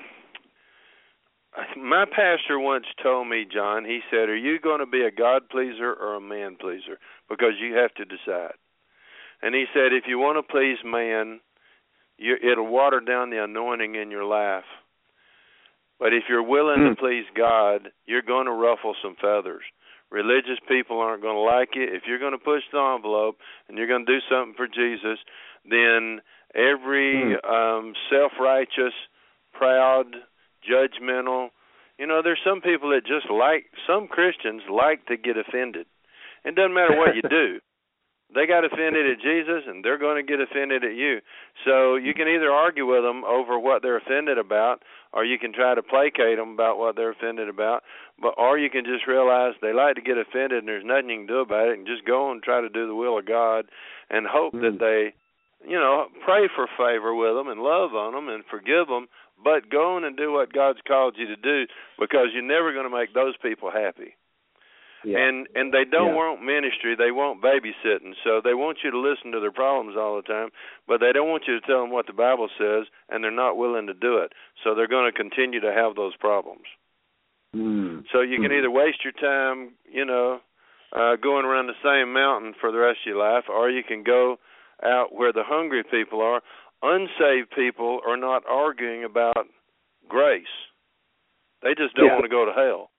[1.77, 5.49] my pastor once told me, John, he said, Are you going to be a God
[5.51, 6.99] pleaser or a man pleaser?
[7.29, 8.55] Because you have to decide.
[9.43, 11.41] And he said, If you want to please man,
[12.19, 14.65] you, it'll water down the anointing in your life.
[15.99, 16.89] But if you're willing mm.
[16.89, 17.05] to hmm.
[17.05, 19.63] please God, you're going to ruffle some feathers.
[20.11, 21.95] Religious people aren't going to like it.
[21.95, 23.37] If you're going to push the envelope
[23.69, 25.19] and you're going to do something for Jesus,
[25.69, 26.21] then
[26.55, 27.45] every mm.
[27.45, 28.95] um self-righteous,
[29.53, 30.07] proud,
[30.71, 31.49] judgmental.
[31.99, 35.87] You know, there's some people that just like some Christians like to get offended.
[36.45, 37.61] It doesn't matter what you do.
[38.33, 41.19] They got offended at Jesus and they're going to get offended at you.
[41.67, 45.53] So you can either argue with them over what they're offended about or you can
[45.53, 47.83] try to placate them about what they're offended about,
[48.23, 51.17] but or you can just realize they like to get offended and there's nothing you
[51.19, 53.67] can do about it and just go and try to do the will of God
[54.09, 54.63] and hope mm.
[54.63, 55.13] that they
[55.67, 59.09] you know, pray for favor with them and love on them and forgive them,
[59.43, 61.67] but go on and do what God's called you to do
[61.99, 64.15] because you're never going to make those people happy.
[65.05, 65.19] Yeah.
[65.19, 66.21] And and they don't yeah.
[66.21, 68.13] want ministry, they want babysitting.
[68.23, 70.51] So they want you to listen to their problems all the time,
[70.87, 73.57] but they don't want you to tell them what the Bible says and they're not
[73.57, 74.33] willing to do it.
[74.63, 76.69] So they're going to continue to have those problems.
[77.57, 78.05] Mm.
[78.13, 78.59] So you can mm.
[78.59, 80.41] either waste your time, you know,
[80.93, 84.03] uh going around the same mountain for the rest of your life or you can
[84.03, 84.37] go
[84.83, 86.43] out where the hungry people are.
[86.83, 89.47] Unsaved people are not arguing about
[90.09, 90.45] grace.
[91.63, 92.13] They just don't yeah.
[92.13, 92.91] want to go to hell.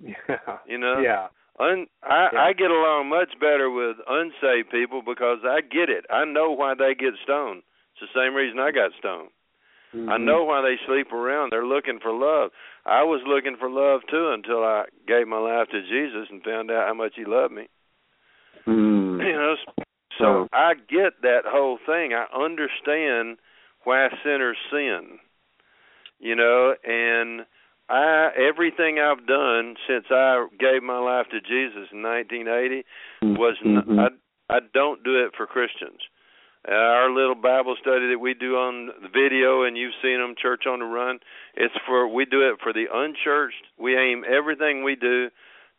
[0.00, 0.58] Yeah.
[0.66, 1.00] You know?
[1.00, 1.28] Yeah.
[1.60, 2.40] Un, I, yeah.
[2.40, 6.04] I get along much better with unsaved people because I get it.
[6.10, 7.62] I know why they get stoned.
[7.94, 9.30] It's the same reason I got stoned.
[9.94, 10.08] Mm-hmm.
[10.08, 11.52] I know why they sleep around.
[11.52, 12.50] They're looking for love.
[12.86, 16.70] I was looking for love too until I gave my life to Jesus and found
[16.70, 17.68] out how much He loved me.
[18.66, 19.20] Mm.
[19.24, 19.54] You know,
[20.18, 22.12] so I get that whole thing.
[22.12, 23.38] I understand
[23.84, 25.18] why sinners sin.
[26.18, 27.46] You know, and
[27.88, 32.84] I everything I've done since I gave my life to Jesus in 1980
[33.22, 33.98] was mm-hmm.
[33.98, 34.08] I
[34.48, 36.00] I don't do it for Christians.
[36.68, 40.36] Uh, our little Bible study that we do on the video, and you've seen them,
[40.40, 41.18] Church on the Run.
[41.56, 43.66] It's for we do it for the unchurched.
[43.78, 45.28] We aim everything we do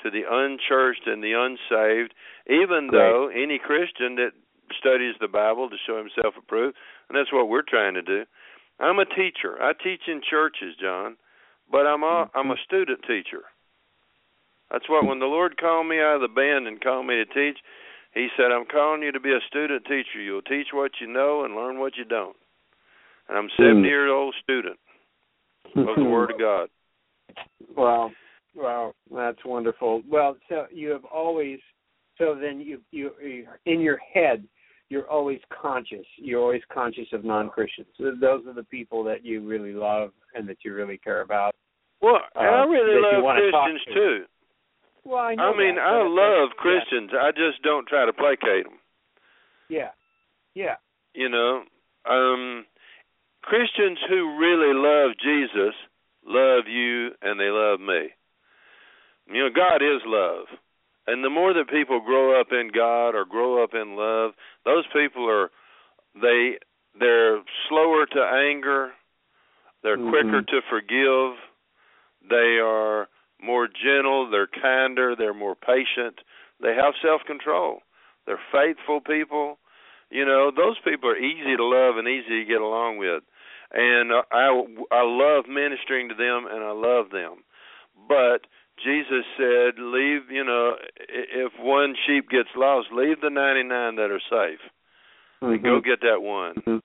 [0.03, 2.13] to the unchurched and the unsaved,
[2.47, 2.91] even Great.
[2.91, 4.31] though any Christian that
[4.77, 6.75] studies the Bible to show himself approved,
[7.09, 8.23] and that's what we're trying to do.
[8.79, 9.61] I'm a teacher.
[9.61, 11.17] I teach in churches, John,
[11.71, 13.43] but I'm a I'm a student teacher.
[14.71, 17.25] That's what when the Lord called me out of the band and called me to
[17.25, 17.59] teach,
[18.13, 20.19] He said, "I'm calling you to be a student teacher.
[20.19, 22.35] You'll teach what you know and learn what you don't."
[23.29, 23.85] And I'm 70 mm.
[23.85, 24.79] years old student
[25.75, 26.69] of the Word of God.
[27.75, 28.11] Wow,
[28.55, 30.01] wow, that's wonderful.
[30.09, 31.59] Well, so you have always,
[32.17, 33.11] so then you you
[33.65, 34.43] in your head
[34.93, 36.05] you're always conscious.
[36.17, 37.87] You're always conscious of non-Christians.
[37.97, 41.55] Those are the people that you really love and that you really care about.
[41.99, 43.93] Well, uh, I really love Christians to.
[43.93, 44.23] too.
[45.03, 45.51] Well, I know.
[45.51, 46.61] I mean, that, I love yeah.
[46.61, 47.09] Christians.
[47.19, 48.77] I just don't try to placate them.
[49.67, 49.89] Yeah,
[50.53, 50.75] yeah.
[51.15, 51.63] You know,
[52.07, 52.65] um,
[53.41, 55.73] Christians who really love Jesus
[56.25, 58.13] love you and they love me.
[59.27, 60.45] You know, God is love.
[61.07, 64.31] And the more that people grow up in God or grow up in love,
[64.65, 65.49] those people are
[66.15, 66.57] they
[66.99, 68.91] they're slower to anger,
[69.81, 70.09] they're mm-hmm.
[70.09, 71.37] quicker to forgive,
[72.29, 73.07] they are
[73.41, 76.19] more gentle, they're kinder, they're more patient,
[76.61, 77.79] they have self-control.
[78.25, 79.59] They're faithful people.
[80.09, 83.23] You know, those people are easy to love and easy to get along with.
[83.73, 84.47] And I
[84.91, 87.43] I love ministering to them and I love them.
[88.07, 88.47] But
[88.83, 94.19] Jesus said, "Leave, you know, if one sheep gets lost, leave the 99 that are
[94.29, 94.59] safe.
[95.41, 95.53] Mhm.
[95.53, 96.81] And go get that one." Mhm.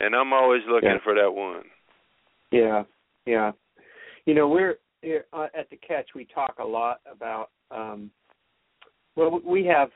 [0.00, 0.98] And I'm always looking Yeah.
[0.98, 1.70] for that one.
[2.50, 2.84] Yeah,
[3.26, 3.52] yeah.
[4.26, 6.14] You know, we're here uh, at the catch.
[6.14, 7.50] We talk a lot about.
[7.70, 8.10] Um,
[9.16, 9.90] well, we have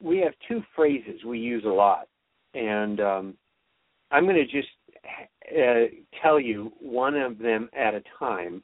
[0.00, 2.08] we have two phrases we use a lot,
[2.54, 3.38] and um,
[4.10, 4.68] I'm going to just
[5.50, 5.86] uh,
[6.22, 8.62] tell you one of them at a time.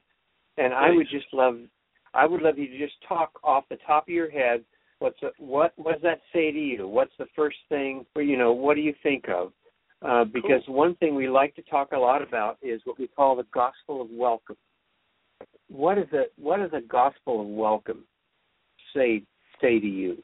[0.59, 1.59] And I would just love,
[2.15, 4.65] I would love you to just talk off the top of your head.
[4.99, 6.87] What's a, what what does that say to you?
[6.87, 8.05] What's the first thing?
[8.17, 9.53] You know, what do you think of?
[10.03, 13.37] Uh, because one thing we like to talk a lot about is what we call
[13.37, 14.57] the gospel of welcome.
[15.69, 18.05] What is the what does the gospel of welcome
[18.95, 19.23] say
[19.61, 20.23] say to you?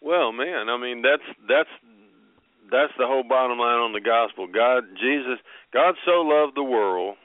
[0.00, 1.68] Well, man, I mean that's that's
[2.70, 4.46] that's the whole bottom line on the gospel.
[4.46, 5.38] God, Jesus,
[5.72, 7.16] God so loved the world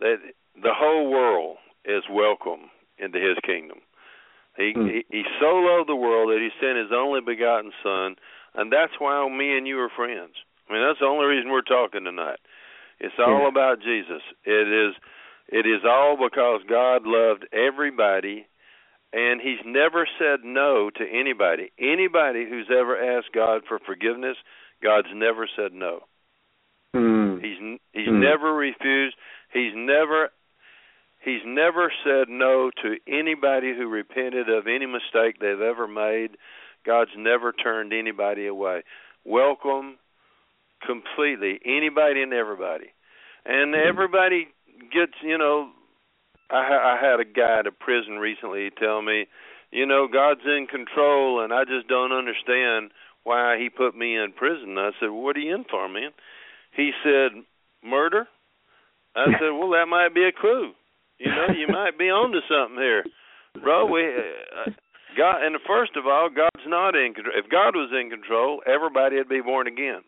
[0.00, 0.16] that
[0.54, 3.78] the whole world is welcome into His kingdom.
[4.56, 4.86] He, Hmm.
[4.86, 8.16] he he so loved the world that He sent His only begotten Son,
[8.54, 10.34] and that's why me and you are friends.
[10.68, 12.38] I mean, that's the only reason we're talking tonight.
[13.00, 13.48] It's all Yeah.
[13.48, 14.22] about Jesus.
[14.44, 14.94] It is
[15.48, 18.46] it is all because God loved everybody
[19.12, 21.72] and he's never said no to anybody.
[21.78, 24.36] Anybody who's ever asked God for forgiveness,
[24.82, 26.04] God's never said no.
[26.94, 27.38] Hmm.
[27.38, 27.58] He's
[27.92, 28.20] he's Hmm.
[28.20, 29.16] never refused.
[29.52, 30.30] He's never
[31.24, 36.36] he's never said no to anybody who repented of any mistake they've ever made.
[36.84, 38.82] God's never turned anybody away.
[39.24, 39.98] Welcome
[40.84, 42.92] completely anybody and everybody.
[43.44, 43.88] And mm-hmm.
[43.88, 44.48] everybody
[44.92, 45.70] gets, you know,
[46.50, 49.26] I I had a guy at a prison recently tell me,
[49.70, 52.90] you know, God's in control and I just don't understand
[53.22, 54.78] why he put me in prison.
[54.78, 56.10] I said, "What are you in for, man?"
[56.72, 57.44] He said,
[57.84, 58.26] "Murder."
[59.14, 60.72] I said, "Well, that might be a clue.
[61.20, 63.04] You know, you might be onto something here,
[63.62, 63.84] bro.
[63.84, 64.70] We uh,
[65.18, 67.34] God, and first of all, God's not in control.
[67.36, 70.00] If God was in control, everybody would be born again.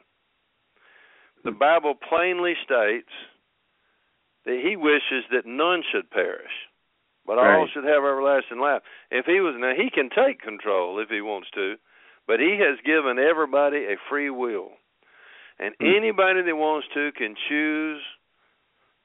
[1.44, 3.12] The Bible plainly states
[4.46, 6.52] that He wishes that none should perish,
[7.26, 7.68] but all Right.
[7.74, 8.80] should have everlasting life.
[9.10, 11.76] If He was now, He can take control if He wants to,
[12.26, 14.70] but He has given everybody a free will,
[15.58, 15.84] and Hmm.
[15.84, 18.00] anybody that wants to can choose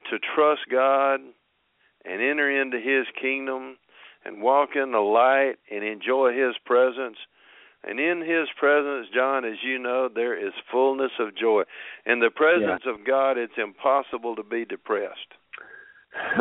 [0.09, 1.19] to trust God
[2.07, 3.77] and enter into His kingdom
[4.25, 7.17] and walk in the light and enjoy His presence.
[7.83, 11.63] And in His presence, John, as you know, there is fullness of joy.
[12.05, 15.33] In the presence of God, it's impossible to be depressed.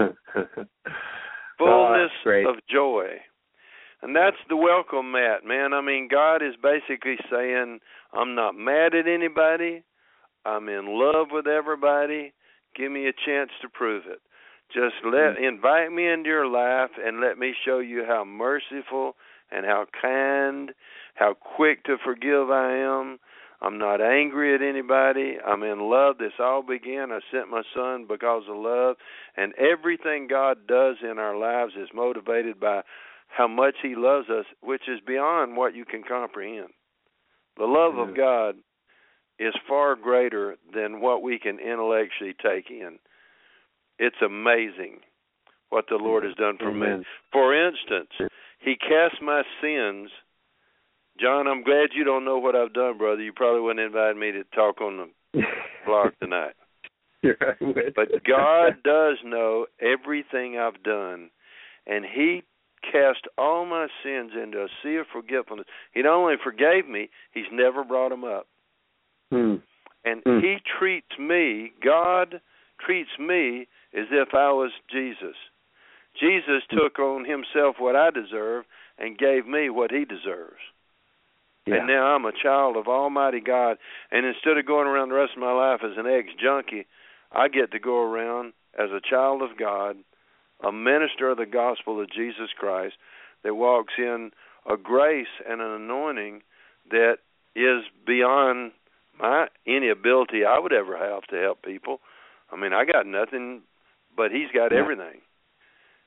[1.59, 2.47] Fullness oh, great.
[2.47, 3.07] of joy.
[4.03, 5.73] And that's the welcome mat, man.
[5.73, 7.81] I mean, God is basically saying,
[8.13, 9.83] I'm not mad at anybody.
[10.45, 12.33] I'm in love with everybody.
[12.77, 14.21] Give me a chance to prove it.
[14.73, 19.17] Just let invite me into your life and let me show you how merciful
[19.51, 20.73] and how kind,
[21.15, 23.19] how quick to forgive I am.
[23.63, 25.39] I'm not angry at anybody.
[25.45, 26.19] I'm in love.
[26.19, 27.11] This all began.
[27.11, 28.97] I sent my son because of love.
[29.37, 32.83] And everything God does in our lives is motivated by
[33.29, 36.71] how much He loves us, which is beyond what you can comprehend.
[37.57, 38.09] The love Mhm.
[38.11, 38.57] of God
[39.39, 42.99] is far greater than what we can intellectually take in.
[43.99, 45.01] It's amazing
[45.71, 47.05] what the Lord has done for me.
[47.33, 48.11] For instance,
[48.61, 50.11] He cast my sins.
[51.21, 53.23] John, I'm glad you don't know what I've done, brother.
[53.23, 55.43] You probably wouldn't invite me to talk on the
[55.87, 56.53] blog tonight.
[57.23, 61.31] You're right with But God does know everything I've done,
[61.87, 62.43] and He
[62.93, 65.67] cast all my sins into a sea of forgetfulness.
[65.93, 68.47] He not only forgave me, He's never brought them up.
[69.33, 69.57] Hmm.
[70.05, 70.39] And Hmm.
[70.41, 72.41] He treats me, God
[72.85, 75.37] treats me as if I was Jesus.
[76.21, 78.65] Jesus took on Himself what I deserve
[78.99, 80.61] and gave me what He deserves.
[81.67, 81.77] Yeah.
[81.77, 83.77] And now I'm a child of Almighty God.
[84.11, 86.87] And instead of going around the rest of my life as an ex junkie,
[87.33, 89.97] I get to go around as a child of God,
[90.65, 92.95] a minister of the gospel of Jesus Christ
[93.43, 94.31] that walks in
[94.69, 96.43] a grace and an anointing
[96.91, 97.19] that
[97.55, 98.73] is beyond
[99.19, 102.01] my any ability I would ever have to help people.
[102.53, 103.63] I mean, I got nothing,
[104.17, 104.79] but he's got Yeah.
[104.79, 105.21] everything.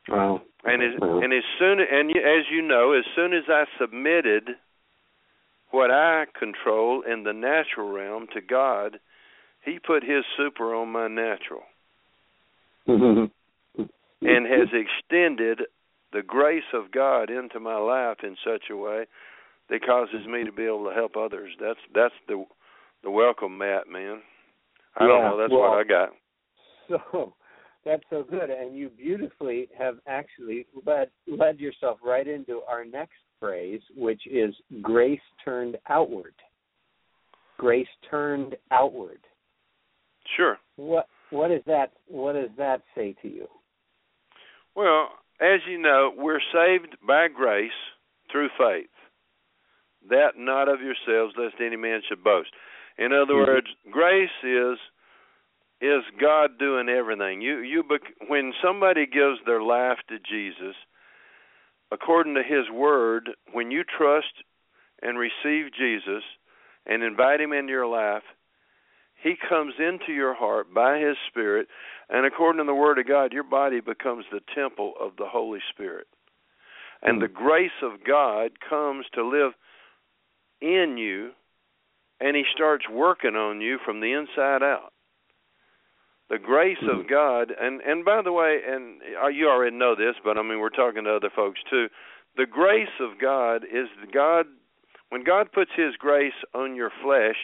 [0.08, 0.42] Wow.
[0.66, 1.20] And as Wow.
[1.20, 4.58] and as soon and you- as you know, as soon as I submitted
[5.72, 9.00] what I control in the natural realm to God,
[9.62, 11.66] He put His super on my natural
[12.88, 13.32] and
[14.48, 15.68] has extended
[16.12, 19.06] the grace of God into my life in such a way
[19.70, 21.56] that causes me to be able to help others.
[21.60, 22.46] That's that's the
[23.04, 24.24] the welcome mat, man.
[24.96, 25.38] I don't know.
[25.38, 26.10] That's well, what I got.
[26.90, 27.34] So,
[27.86, 33.18] that's so good, and you beautifully have actually led led yourself right into our next
[33.40, 36.34] phrase, which is grace turned outward.
[37.58, 39.20] Grace turned outward.
[40.36, 40.58] Sure.
[40.76, 43.48] What what does that what does that say to you?
[44.76, 45.10] Well,
[45.42, 47.72] as you know, we're saved by grace
[48.32, 48.90] through faith.
[50.10, 52.52] That not of yourselves, lest any man should boast.
[52.98, 53.48] In other Mhm.
[53.48, 54.80] words, grace is
[55.82, 57.42] is God doing everything.
[57.42, 60.76] You you bec- when somebody gives their life to Jesus,
[61.92, 64.34] according to His Word, when you trust
[65.02, 66.24] and receive Jesus
[66.86, 68.24] and invite Him into your life,
[69.22, 71.68] He comes into your heart by His Spirit,
[72.10, 75.62] and according to the Word of God, your body becomes the temple of the Holy
[75.70, 76.08] Spirit,
[77.02, 77.22] and Hmm.
[77.22, 79.54] the grace of God comes to live
[80.62, 81.32] in you,
[82.20, 84.92] and He starts working on you from the inside out
[86.30, 90.16] the grace of God and and by the way and uh, you already know this
[90.24, 91.88] but I mean we're talking to other folks too.
[92.38, 94.46] The grace of God is God
[95.10, 97.36] when God puts his grace on your flesh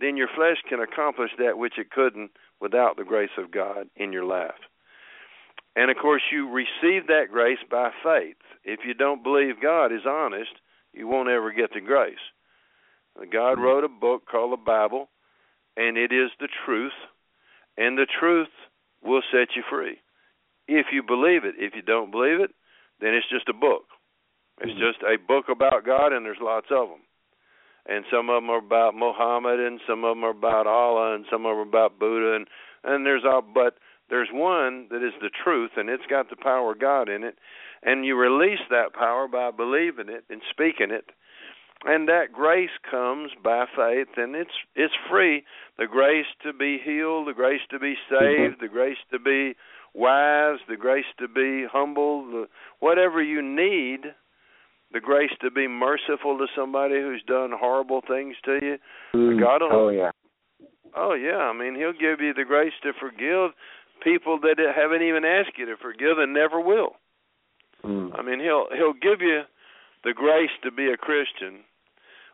[0.00, 4.12] then your flesh can accomplish that which it couldn't without the grace of God in
[4.12, 4.58] your life.
[5.76, 8.36] And of course you receive that grace by faith.
[8.64, 10.50] If you don't believe God is honest
[10.92, 12.16] you won't ever get the grace.
[13.32, 15.08] God wrote a book called the Bible
[15.76, 16.92] and it is the truth
[17.76, 18.52] and the truth
[19.02, 19.98] will set you free
[20.68, 21.54] if you believe it.
[21.58, 22.50] If you don't believe it,
[23.00, 23.86] then it's just a book.
[24.60, 24.78] It's Mhm.
[24.78, 27.02] just a book about God, and there's lots of them.
[27.86, 31.26] And some of them are about Muhammad, and some of them are about Allah, and
[31.26, 32.48] some of them are about Buddha, and
[32.84, 33.42] and there's all.
[33.42, 37.24] But there's one that is the truth, and it's got the power of God in
[37.24, 37.38] it,
[37.82, 41.10] and you release that power by believing it and speaking it,
[41.84, 45.44] and that grace comes by faith, and it's it's free
[45.78, 49.54] the grace to be healed, the grace to be saved, the grace to be
[49.92, 52.48] wise, the grace to be humble, the,
[52.80, 54.00] whatever you need,
[54.92, 58.78] the grace to be merciful to somebody who's done horrible things to you.
[59.40, 60.10] God will, oh yeah.
[60.96, 63.50] oh yeah, I mean He'll give you the grace to forgive
[64.02, 66.96] people that haven't even asked you to forgive and never will.
[67.84, 68.18] Mm.
[68.18, 69.42] I mean He'll He'll give you
[70.04, 71.64] the grace to be a Christian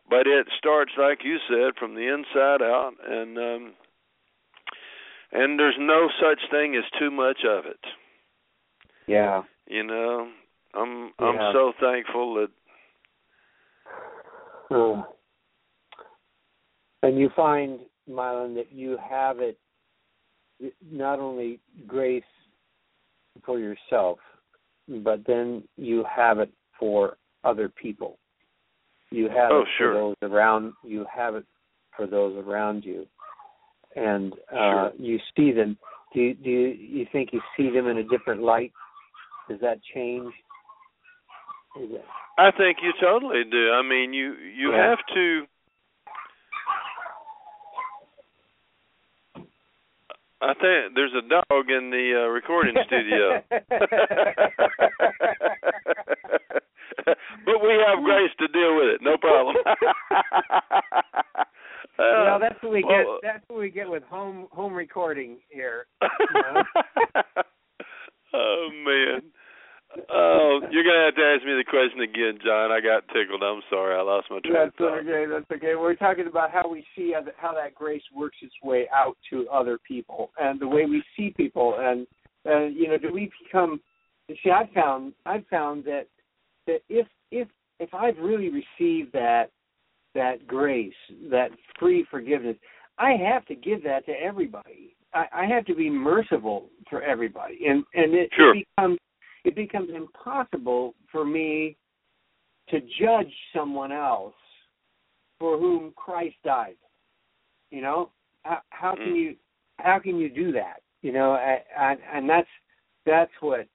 [0.09, 3.73] but it starts like you said from the inside out and um
[5.31, 7.79] and there's no such thing as too much of it
[9.07, 9.43] Yeah.
[9.67, 10.27] you know
[10.73, 11.25] i'm Yeah.
[11.25, 12.51] i'm so thankful that
[14.71, 15.03] Uh,
[17.03, 19.57] and you find, Mylon, that you have it
[20.89, 22.23] not only grace
[23.45, 24.19] for yourself,
[24.87, 28.17] but then you have it for other people.
[29.09, 29.93] You have Oh, it sure.
[29.93, 30.73] for those around.
[30.83, 31.45] You have it
[31.95, 33.05] for those around you,
[33.95, 34.55] and uh,
[34.89, 34.91] Sure.
[34.97, 35.77] you see them.
[36.13, 38.71] Do you, do you, you think you see them in a different light?
[39.49, 40.33] Does that change?
[41.79, 42.05] Is it,
[42.37, 44.89] i think you totally do i mean you you Yeah.
[44.89, 45.45] have to
[50.43, 53.43] I think there's a dog in the uh, recording studio.
[57.05, 57.61] but
[58.21, 59.55] we have grace to deal with it, no problem.
[61.99, 63.05] Uh, well, that's what we get.
[63.05, 65.85] Uh, that's what we get with home home recording here.
[68.33, 69.21] oh man.
[70.09, 72.71] Oh, you're gonna have to ask me the question again, John.
[72.71, 73.43] I got tickled.
[73.43, 74.99] I'm sorry, I lost my train That's of thought.
[74.99, 75.25] okay.
[75.29, 75.75] That's okay.
[75.75, 79.47] We're talking about how we see how, how that grace works its way out to
[79.49, 82.07] other people, and the way we see people, and
[82.45, 83.81] and you know, do we become?
[84.27, 86.07] See, I found I found that
[86.67, 87.47] that if if
[87.81, 89.49] if I've really received that
[90.13, 90.93] that grace,
[91.29, 92.57] that free forgiveness,
[92.99, 94.95] I have to give that to everybody.
[95.13, 98.55] I, I have to be merciful for everybody, and and it, Sure.
[98.55, 98.97] it becomes
[99.43, 101.75] it becomes impossible for me
[102.69, 104.35] to judge someone else
[105.39, 106.77] for whom Christ died.
[107.71, 108.11] You know,
[108.43, 109.15] how, how can Mm.
[109.15, 109.35] you
[109.79, 110.81] how can you do that?
[111.01, 112.49] You know, I, I, and that's
[113.05, 113.67] that's what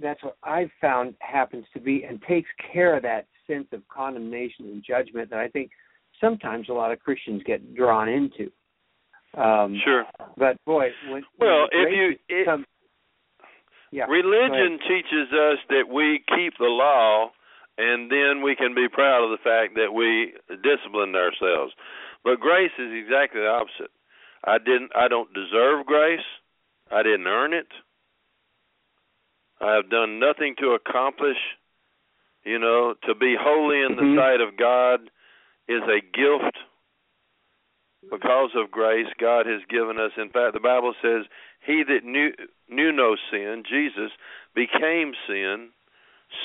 [0.00, 4.66] that's what I've found happens to be and takes care of that sense of condemnation
[4.66, 5.70] and judgment that I think
[6.20, 8.50] sometimes a lot of Christians get drawn into.
[9.40, 10.04] Um, Sure.
[10.36, 12.66] But boy, when Well, when if you it, comes,
[13.90, 17.30] yeah, religion teaches us that we keep the law
[17.78, 20.32] and then we can be proud of the fact that we
[20.62, 21.72] disciplined ourselves.
[22.24, 23.92] But grace is exactly the opposite.
[24.44, 26.26] I didn't I don't deserve grace.
[26.90, 27.68] I didn't earn it.
[29.60, 31.36] I have done nothing to accomplish,
[32.44, 35.10] you know, to be holy in the sight of God
[35.68, 36.56] is a gift
[38.10, 40.12] because of grace, God has given us.
[40.16, 41.26] In fact, the Bible says,
[41.60, 42.32] "He that knew
[42.68, 44.12] knew no sin, Jesus,
[44.54, 45.70] became sin,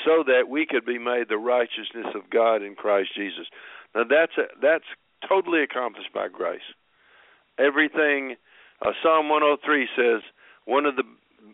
[0.04, 3.48] so that we could be made the righteousness of God in Christ Jesus."
[3.94, 4.88] Now that's a, that's
[5.26, 6.74] totally accomplished by grace.
[7.58, 8.36] Everything.
[8.82, 10.20] Uh, Psalm 103 says
[10.64, 11.04] one of the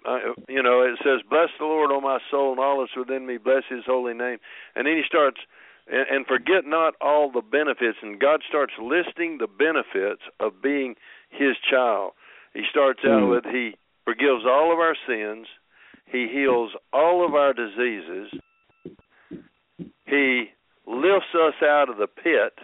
[0.06, 3.26] uh, you know, it says, "Bless the Lord, O my soul, and all that's within
[3.26, 3.38] me.
[3.38, 4.38] Bless His holy name."
[4.74, 5.40] And then he starts,
[5.86, 7.98] and, and forget not all the benefits.
[8.02, 10.96] And God starts listing the benefits of being
[11.30, 12.12] His child.
[12.54, 13.30] He starts out mm.
[13.30, 15.46] with He forgives all of our sins,
[16.06, 18.32] He heals all of our diseases,
[20.06, 20.50] He
[20.86, 22.58] lifts us out of the pit.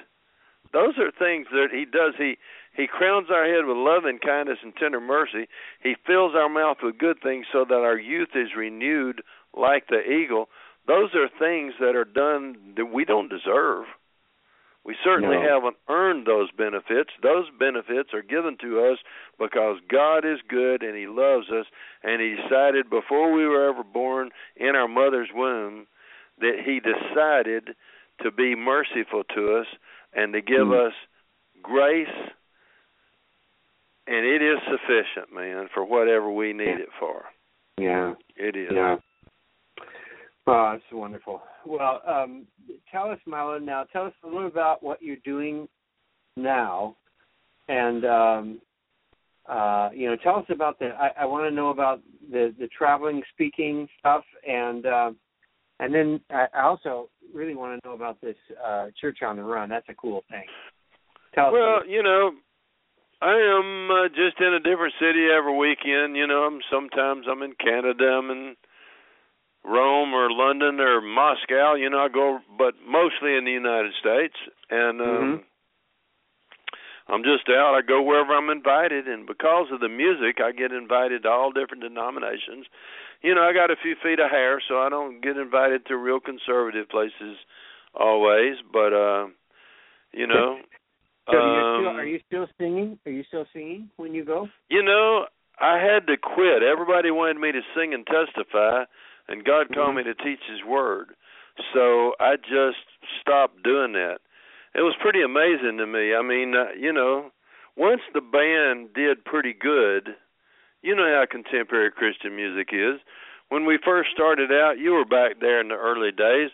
[0.73, 2.15] Those are things that He does.
[2.19, 2.37] He
[2.77, 5.49] he crowns our head with love and kindness and tender mercy.
[5.83, 9.23] He fills our mouth with good things so that our youth is renewed
[9.57, 10.49] like the eagle.
[10.87, 13.87] Those are things that are done that we don't deserve.
[14.85, 15.43] We certainly no.
[15.43, 17.11] haven't earned those benefits.
[17.21, 18.99] Those benefits are given to us
[19.37, 21.67] because God is good and He loves us,
[22.05, 25.87] and He decided before we were ever born in our mother's womb
[26.39, 27.71] that He decided
[28.23, 29.67] to be merciful to us
[30.15, 30.87] and to give mm.
[30.87, 30.93] us
[31.63, 32.07] grace
[34.07, 37.25] and it is sufficient, man, for whatever we need it for.
[37.79, 38.71] Yeah, it is.
[38.73, 38.97] Yeah.
[40.47, 41.43] Oh, that's wonderful.
[41.67, 42.47] Well, um,
[42.93, 45.69] tell us, Mylon, now tell us a little about what you're doing
[46.37, 46.97] now,
[47.69, 48.61] and um,
[49.49, 50.87] uh, you know, tell us about the.
[50.87, 52.01] I, I want to know about
[52.31, 55.11] the the traveling, speaking stuff, and uh,
[55.81, 59.69] and then I also really want to know about this uh, church on the run.
[59.69, 60.45] That's a cool thing.
[61.35, 62.31] Tell well, you know,
[63.23, 66.17] I am uh, just in a different city every weekend.
[66.17, 68.57] You know, I'm sometimes I'm in Canada, I'm in
[69.65, 71.75] Rome or London or Moscow.
[71.75, 74.35] You know, I go, but mostly in the United States,
[74.71, 77.13] and um, mm-hmm.
[77.13, 77.75] I'm just out.
[77.75, 81.53] I go wherever I'm invited, and because of the music, I get invited to all
[81.53, 82.67] different denominations.
[83.23, 85.97] You know, I got a few feet of hair, so I don't get invited to
[85.97, 87.39] real conservative places
[87.95, 89.27] always, but uh
[90.13, 90.59] you know,
[91.31, 92.99] so um, still, are you still singing?
[93.07, 94.49] Are you still singing when you go?
[94.69, 95.27] You know,
[95.61, 96.63] I had to quit.
[96.63, 98.85] Everybody wanted me to sing and testify,
[99.29, 99.97] and God called mm-hmm.
[99.97, 101.09] me to teach His Word.
[101.75, 102.85] So I just
[103.21, 104.19] stopped doing that.
[104.75, 106.15] It was pretty amazing to me.
[106.15, 107.31] I mean, uh, you know,
[107.77, 110.11] once the band did pretty good,
[110.83, 113.01] you know how contemporary Christian music is.
[113.49, 116.51] When we first started out, you were back there in the early days.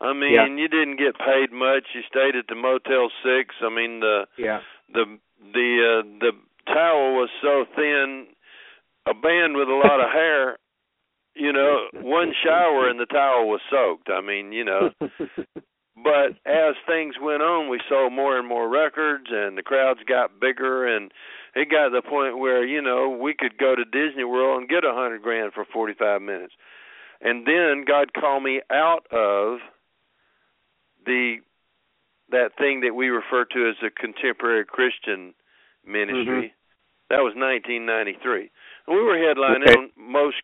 [0.00, 0.46] I mean, yeah.
[0.46, 1.84] you didn't get paid much.
[1.94, 3.54] You stayed at the Motel Six.
[3.62, 4.60] I mean, the yeah.
[4.92, 6.32] the the uh, the
[6.66, 8.26] towel was so thin.
[9.08, 10.58] A band with a lot of hair,
[11.36, 14.08] you know, one shower and the towel was soaked.
[14.10, 14.90] I mean, you know.
[15.00, 20.40] but as things went on, we sold more and more records, and the crowds got
[20.40, 21.12] bigger, and
[21.54, 24.68] it got to the point where you know we could go to Disney World and
[24.68, 26.54] get a hundred grand for forty five minutes.
[27.20, 29.58] And then God called me out of
[31.06, 31.38] the
[32.30, 35.34] that thing that we refer to as a contemporary Christian
[35.86, 36.50] ministry.
[36.50, 37.14] Mm-hmm.
[37.14, 38.50] That was 1993,
[38.86, 39.92] and we were headlining okay.
[39.96, 40.42] most.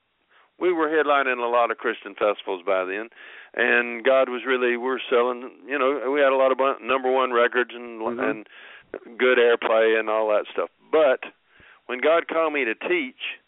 [0.61, 3.11] We were headlining a lot of Christian festivals by then,
[3.55, 5.51] and God was really we were selling.
[5.67, 8.21] You know, we had a lot of number one records and mm-hmm.
[8.21, 8.47] and
[9.19, 10.71] good airplay and all that stuff.
[10.93, 11.27] But
[11.87, 13.43] when God called me to teach,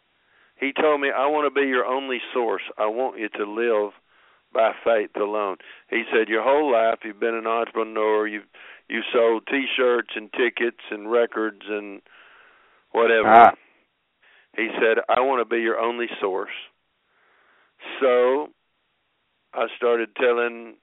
[0.58, 2.66] He told me, "I want to be your only source.
[2.76, 3.92] I want you to live
[4.54, 5.56] by faith alone.
[5.90, 8.44] He said, Your whole life you've been an entrepreneur, you've
[8.88, 12.00] you sold t shirts and tickets and records and
[12.92, 13.28] whatever.
[13.28, 13.54] Ah.
[14.56, 16.52] He said, I want to be your only source.
[18.00, 18.48] So
[19.52, 20.76] I started telling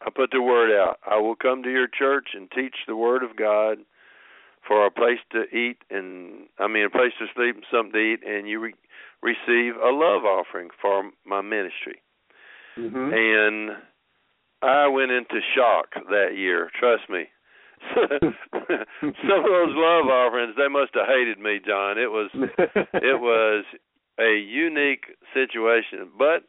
[0.00, 0.98] I put the word out.
[1.06, 3.78] I will come to your church and teach the word of God
[4.66, 7.98] for a place to eat and I mean a place to sleep and something to
[7.98, 8.74] eat and you re-
[9.22, 12.02] receive a love offering for my ministry
[12.78, 13.12] mm-hmm.
[13.12, 13.76] and
[14.62, 16.70] I went into shock that year.
[16.78, 17.24] Trust me.
[17.94, 21.96] Some of those love offerings, they must have hated me, John.
[21.96, 23.64] It was it was
[24.18, 26.44] a unique situation, but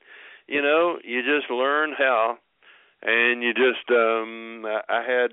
[0.48, 2.38] you know, you just learn how,
[3.02, 5.32] and you just um I had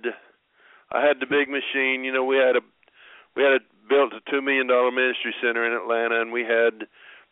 [0.93, 2.05] I had the big machine.
[2.05, 2.61] You know, we had a
[3.35, 6.87] we had a built a two million dollar ministry center in Atlanta, and we had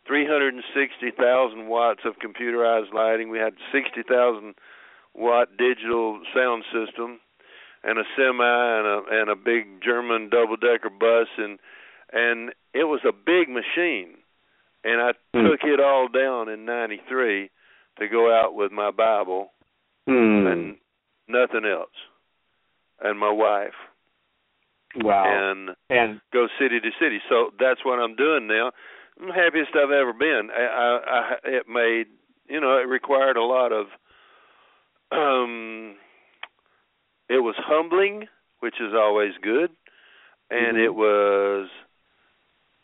[0.07, 3.29] 360,000 watts of computerized lighting.
[3.29, 4.55] We had 60,000
[5.13, 7.19] watt digital sound system,
[7.83, 11.59] and a semi and a and a big German double decker bus, and
[12.13, 14.15] and it was a big machine.
[14.83, 15.49] And I mm.
[15.49, 17.49] took it all down in '93
[17.99, 19.51] to go out with my Bible
[20.07, 20.51] mm.
[20.51, 20.77] and
[21.27, 21.89] nothing else,
[23.01, 23.73] and my wife.
[24.95, 25.25] Wow.
[25.27, 27.19] And and go city to city.
[27.29, 28.71] So that's what I'm doing now.
[29.19, 30.49] I'm the happiest I've ever been.
[30.55, 32.07] I, I, I it made
[32.47, 33.87] you know it required a lot of
[35.11, 35.95] um
[37.29, 38.27] it was humbling,
[38.59, 39.71] which is always good,
[40.49, 40.83] and Mhm.
[40.85, 41.69] it was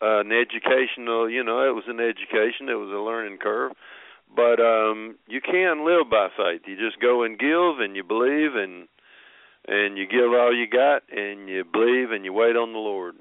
[0.02, 3.72] an educational, you know, it was an education, it was a learning curve.
[4.36, 6.62] But um you can live by faith.
[6.66, 8.88] You just go and give and you believe and
[9.68, 13.16] and you give all you got and you believe and you wait on the Lord.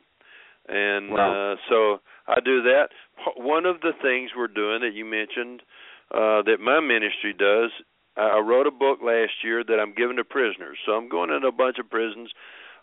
[0.68, 1.52] And Wow.
[1.52, 2.88] uh so I do that.
[3.36, 5.62] One of the things we're doing that you mentioned
[6.12, 7.70] uh that my ministry does
[8.16, 10.78] I I wrote a book last year that I'm giving to prisoners.
[10.86, 12.30] So I'm going into a bunch of prisons.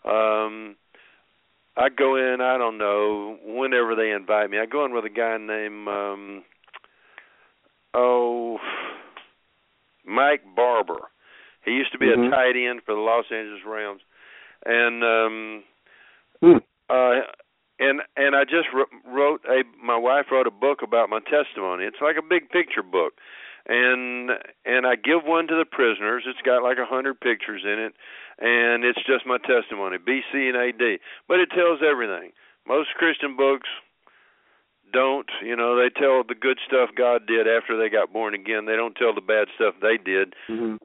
[0.04, 0.76] Um
[1.76, 4.58] I go in, I don't know, whenever they invite me.
[4.58, 6.44] I go in with a guy named um
[7.94, 8.58] oh
[10.04, 11.08] Mike Barber.
[11.64, 12.28] He used to be Mhm.
[12.28, 14.02] a tight end for the Los Angeles Rams.
[14.66, 15.64] And um
[16.42, 16.58] Hmm.
[16.88, 17.20] uh
[17.80, 21.84] and and I just wr- wrote a my wife wrote a book about my testimony.
[21.84, 23.14] It's like a big picture book.
[23.66, 24.30] And
[24.64, 26.24] and I give one to the prisoners.
[26.26, 27.94] It's got like a hundred pictures in it,
[28.38, 31.00] and it's just my testimony, BC and AD.
[31.28, 32.32] But it tells everything.
[32.66, 33.68] Most Christian books
[34.92, 35.28] don't.
[35.42, 38.66] You know, they tell the good stuff God did after they got born again.
[38.66, 40.34] They don't tell the bad stuff they did.
[40.48, 40.78] Mhm.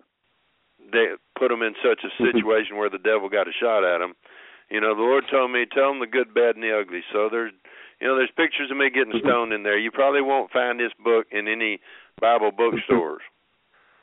[0.92, 2.32] They put them in such a Mhm.
[2.32, 4.16] situation where the devil got a shot at them.
[4.70, 7.04] You know, the Lord told me, tell them the good, bad, and the ugly.
[7.14, 7.52] So there's,
[8.02, 9.22] you know, there's pictures of me getting Mhm.
[9.22, 9.78] stoned in there.
[9.78, 11.80] You probably won't find this book in any
[12.20, 13.22] Bible bookstores,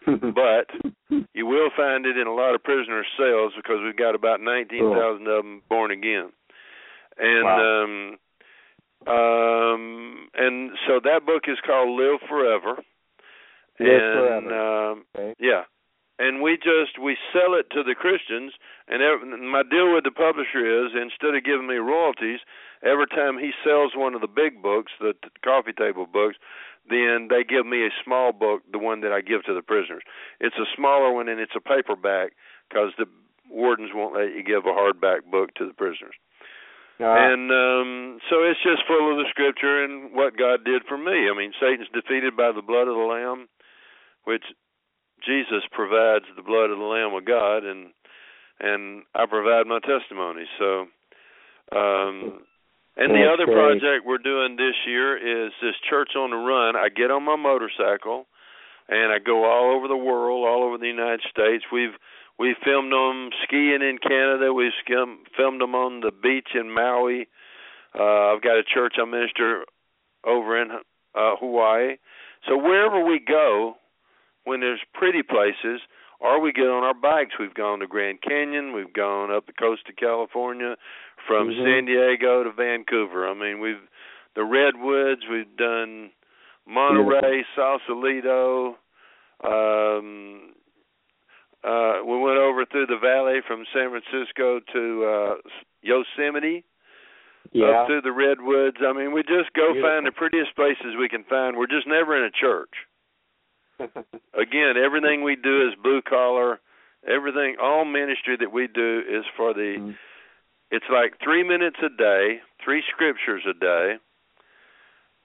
[0.34, 0.70] but
[1.34, 4.84] you will find it in a lot of prisoners' cells because we've got about nineteen
[4.94, 6.32] thousand of them born again.
[7.18, 7.82] And Wow.
[7.84, 8.18] um
[9.06, 12.76] um and so that book is called Live Forever.
[13.80, 14.90] Live and Forever.
[14.90, 15.34] um Okay.
[15.38, 15.64] yeah.
[16.18, 18.52] And we just we sell it to the Christians
[18.86, 22.40] and ev my deal with the publisher is instead of giving me royalties
[22.84, 26.36] every time he sells one of the big books, the, coffee table books,
[26.88, 30.02] then they give me a small book, the one that I give to the prisoners.
[30.40, 32.32] It's a smaller one and it's a paperback
[32.68, 33.06] because the
[33.48, 36.14] wardens won't let you give a hardback book to the prisoners.
[37.00, 40.98] Ah, And um so it's just full of the scripture and what God did for
[40.98, 41.30] me.
[41.30, 43.48] I mean, Satan's defeated by the blood of the lamb,
[44.24, 44.44] which
[45.26, 47.90] Jesus provides the blood of the lamb of God and
[48.60, 50.44] and I provide my testimony.
[50.58, 50.86] So
[51.74, 52.42] um
[52.96, 53.80] and the That's other great.
[53.80, 56.76] project we're doing this year is this church on the run.
[56.76, 58.26] I get on my motorcycle
[58.88, 61.64] and I go all over the world, all over the United States.
[61.72, 61.96] We've
[62.38, 64.52] we filmed them skiing in Canada.
[64.52, 67.28] We've skim, filmed them on the beach in Maui.
[67.94, 69.64] Uh, I've got a church I minister
[70.24, 71.96] over in uh, Hawaii.
[72.48, 73.74] So wherever we go,
[74.44, 75.80] when there's pretty places,
[76.20, 79.52] or we get on our bikes, we've gone to Grand Canyon, we've gone up the
[79.52, 80.76] coast of California,
[81.26, 81.64] from Mhm.
[81.64, 83.28] San Diego to Vancouver.
[83.28, 83.80] I mean, we've
[84.34, 86.10] the redwoods, we've done
[86.66, 88.78] Monterey, Sausalito.
[89.44, 90.54] Um,
[91.64, 95.34] uh, we went over through the valley from San Francisco to uh,
[95.82, 96.64] Yosemite,
[97.52, 97.66] yeah.
[97.66, 98.78] up through the redwoods.
[98.80, 99.90] I mean, we just go Beautiful.
[99.90, 101.56] find the prettiest places we can find.
[101.56, 102.72] We're just never in a church.
[104.34, 106.60] Again, everything we do is blue collar.
[107.06, 109.76] Everything, all ministry that we do is for the.
[109.78, 109.96] Mhm.
[110.70, 113.98] It's like three minutes a day, three scriptures a day,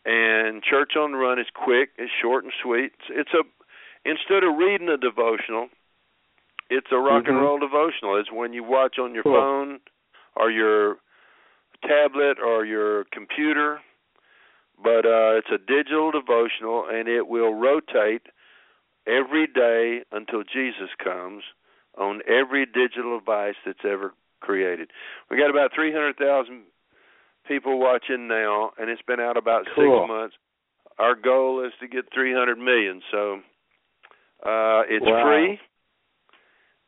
[0.06, 2.94] and church on the run is quick, it's short and sweet.
[3.10, 3.44] It's, it's a
[4.04, 5.70] instead of reading a devotional,
[6.70, 7.42] it's a rock and Mhm.
[7.42, 8.16] roll devotional.
[8.18, 9.34] It's when you watch on your Cool.
[9.34, 9.80] phone
[10.36, 10.98] or your
[11.84, 13.82] tablet or your computer,
[14.80, 18.26] but uh it's a digital devotional and it will rotate
[19.08, 21.44] every day until Jesus comes
[21.98, 24.92] on every digital device that's ever created.
[25.32, 26.64] We got about 300,000
[27.48, 30.02] people watching now and it's been out about Cool.
[30.02, 30.36] 6 months.
[31.00, 33.02] Our goal is to get 300 million.
[33.12, 33.40] So
[34.46, 35.24] uh it's Wow.
[35.24, 35.60] free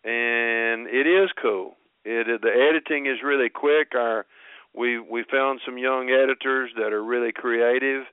[0.04, 1.76] and it is cool.
[2.06, 3.96] It the editing is really quick.
[3.96, 4.26] Our
[4.76, 8.04] we we found some young editors that are really creative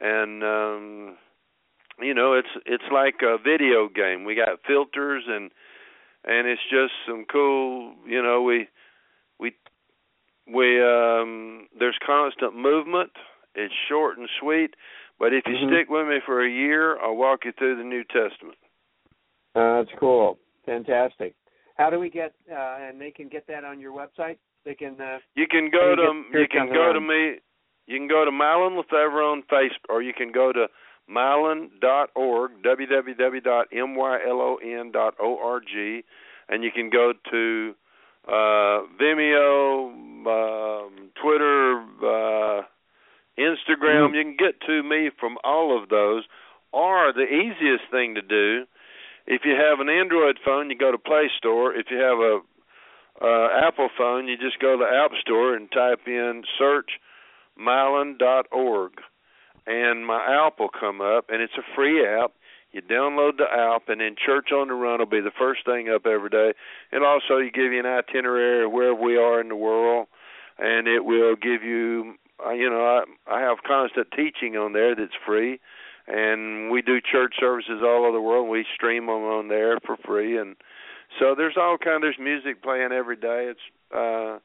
[0.00, 1.16] and um
[2.02, 5.50] you know it's it's like a video game we got filters and
[6.24, 8.68] and it's just some cool you know we
[9.38, 9.52] we
[10.46, 13.10] we um there's constant movement
[13.54, 14.74] it's short and sweet
[15.18, 15.68] but if you Mhm.
[15.68, 18.58] stick with me for a year i'll walk you through the new testament
[19.54, 20.38] Uh, that's cool.
[20.64, 21.34] Fantastic.
[21.76, 22.32] How do we get?
[22.48, 24.38] Uh, and they can get that on your website.
[24.64, 25.00] They can.
[25.00, 27.40] Uh, you can go to you can go to me
[27.86, 30.68] you can go to Mylon Le Fevre on Facebook or you can go to
[31.10, 33.64] mylon.org www.mylon.org
[36.48, 37.74] and you can go to
[38.28, 39.90] uh, Vimeo,
[40.26, 42.62] um, Twitter, uh,
[43.38, 44.10] Instagram.
[44.10, 44.14] Mhm.
[44.14, 46.26] You can get to me from all of those.
[46.72, 48.66] Or the easiest thing to do,
[49.26, 51.74] if you have an Android phone, you go to Play Store.
[51.74, 52.40] If you have a
[53.20, 56.90] uh, Apple phone, you just go to App Store and type in search
[57.58, 58.92] Mylon.org,
[59.70, 62.32] and my app will come up, and it's a free app.
[62.72, 65.88] You download the app, and then Church on the Run will be the first thing
[65.88, 66.52] up every day.
[66.92, 70.06] And also, you give you an itinerary of where we are in the world,
[70.58, 72.14] and it will give you,
[72.44, 75.58] uh, you know, I, I have constant teaching on there that's free,
[76.06, 78.44] and we do church services all over the world.
[78.44, 80.56] And we stream them on there for free, and
[81.18, 82.02] so there's all kind.
[82.02, 83.50] There's music playing every day.
[83.50, 84.38] It's uh,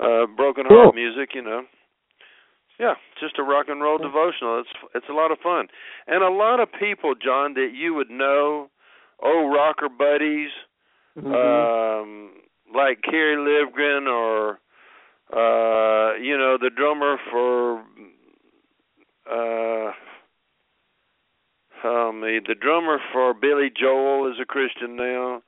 [0.00, 0.92] uh, broken heart Cool.
[0.92, 1.62] music, you know.
[2.78, 4.60] Yeah, just a rock and roll devotional.
[4.60, 5.66] It's it's a lot of fun,
[6.06, 8.70] and a lot of people, John, that you would know,
[9.20, 10.50] old rocker buddies,
[11.16, 12.00] Mhm.
[12.02, 12.30] um,
[12.72, 14.60] like Kerry Livgren or
[15.32, 17.80] uh, you know the drummer for
[19.28, 19.92] uh,
[21.84, 25.42] oh me, the drummer for Billy Joel is a Christian now.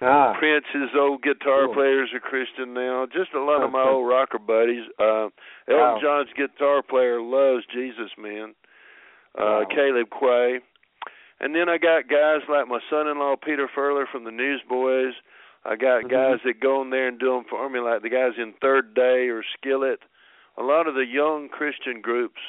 [0.00, 1.74] Ah, Prince's old guitar Cool.
[1.74, 3.06] players are Christian now.
[3.06, 4.84] Just a lot of my old rocker buddies.
[4.98, 5.28] Uh
[5.68, 5.98] Elton Wow.
[6.02, 8.54] John's guitar player loves Jesus, man.
[9.38, 9.64] Uh Wow.
[9.70, 10.60] Caleb Quaye.
[11.40, 15.14] And then I got guys like my son-in-law Peter Furler from the Newsboys.
[15.64, 16.08] I got Mhm.
[16.10, 18.94] guys that go in there and do them for me, like the guys in Third
[18.94, 20.00] Day or Skillet.
[20.58, 22.40] A lot of the young Christian groups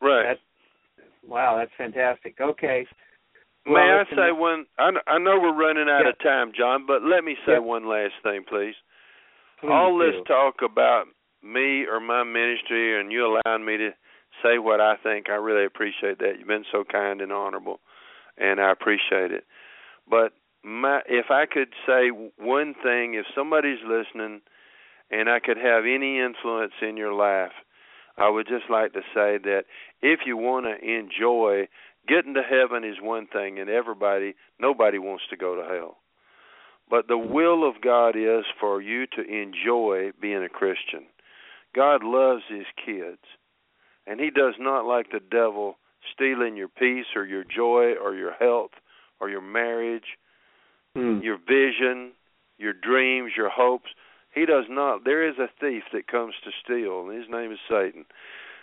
[0.01, 0.25] Right.
[0.29, 0.41] That's
[1.27, 2.37] wow, that's fantastic.
[2.41, 2.87] Okay.
[3.67, 4.67] May Well, I listen, say one?
[4.79, 6.11] I, I know we're running out Yeah.
[6.11, 7.59] of time, John, but let me say Yeah.
[7.59, 8.75] one last thing, please.
[9.61, 11.07] please All this talk about
[11.43, 13.95] me or my ministry, and you allowing me to
[14.43, 16.39] say what I think, I really appreciate that.
[16.39, 17.81] You've been so kind and honorable,
[18.37, 19.45] and I appreciate it.
[20.09, 20.33] But
[20.65, 24.41] my, if I could say one thing, if somebody's listening,
[25.11, 27.53] and I could have any influence in your life,
[28.19, 29.65] I would just like to say that
[30.01, 31.69] if you want to enjoy
[32.09, 35.99] getting to heaven is one thing and everybody nobody wants to go to hell.
[36.91, 41.07] But the will of god is for you to enjoy being a christian.
[41.75, 43.23] God loves his kids
[44.07, 45.79] and he does not like the devil
[46.13, 48.73] stealing your peace or your joy or your health
[49.21, 50.19] or your marriage
[50.95, 51.21] Hmm.
[51.23, 52.13] your vision
[52.59, 53.91] your dreams your hopes.
[54.35, 55.05] He does not.
[55.05, 58.05] There is a thief that comes to steal and his name is satan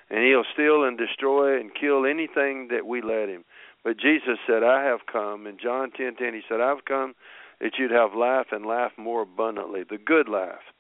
[0.10, 3.44] and he'll steal and destroy and kill anything that we let him.
[3.84, 5.48] But Jesus said, I have come.
[5.48, 7.16] In John ten ten, he said, I've come
[7.62, 10.74] that you'd have life and life more abundantly, the good life,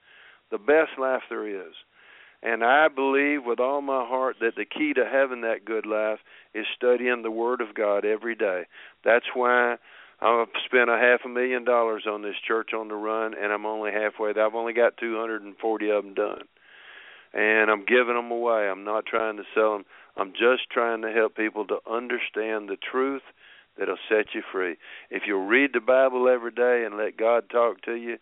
[0.51, 1.73] the best life there is.
[2.41, 6.19] And I believe with all my heart that the key to having that good life
[6.53, 8.63] is studying the Word of God every day.
[9.03, 9.75] That's why
[10.21, 13.65] I've spent a half a million dollars on this church on the run, and I'm
[13.65, 14.31] only halfway.
[14.31, 14.45] There.
[14.45, 16.43] I've only got 240 of them done
[17.33, 18.69] and I'm giving them away.
[18.69, 19.85] I'm not trying to sell them.
[20.17, 23.21] I'm just trying to help people to understand the truth
[23.77, 24.75] that'll set you free.
[25.09, 28.17] If you'll read the Bible every day and let God talk to you,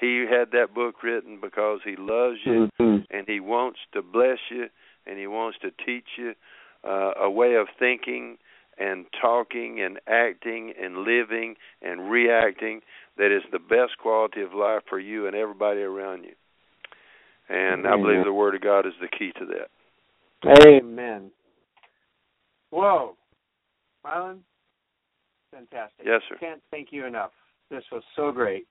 [0.00, 3.06] He had that book written because He loves you Mhm.
[3.10, 4.70] and He wants to bless you
[5.06, 6.34] and He wants to teach you
[6.84, 8.38] uh, a way of thinking
[8.78, 12.82] and talking and acting and living and reacting
[13.16, 16.34] that is the best quality of life for you and everybody around you.
[17.48, 20.66] And I believe the Word of God is the key to that.
[20.66, 21.30] Amen.
[22.70, 23.16] Whoa.
[24.04, 24.38] Mylon,
[25.50, 26.04] fantastic.
[26.04, 26.36] Yes, sir.
[26.38, 27.30] Can't thank you enough.
[27.70, 28.66] This was so great.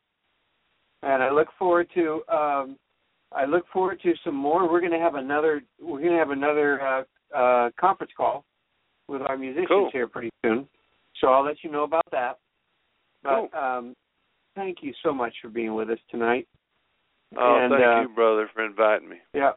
[1.02, 2.78] And I look forward to um
[3.32, 4.72] I look forward to some more.
[4.72, 7.04] We're gonna have another we're gonna have another uh
[7.36, 8.46] uh conference call
[9.08, 9.90] with our musicians Cool.
[9.92, 10.68] here pretty soon.
[11.20, 12.38] So I'll let you know about that.
[13.24, 13.60] But Cool.
[13.60, 13.94] um
[14.56, 16.48] thank you so much for being with us tonight.
[17.38, 19.18] Oh, And, thank uh, you, brother, for inviting me.
[19.34, 19.52] Yeah.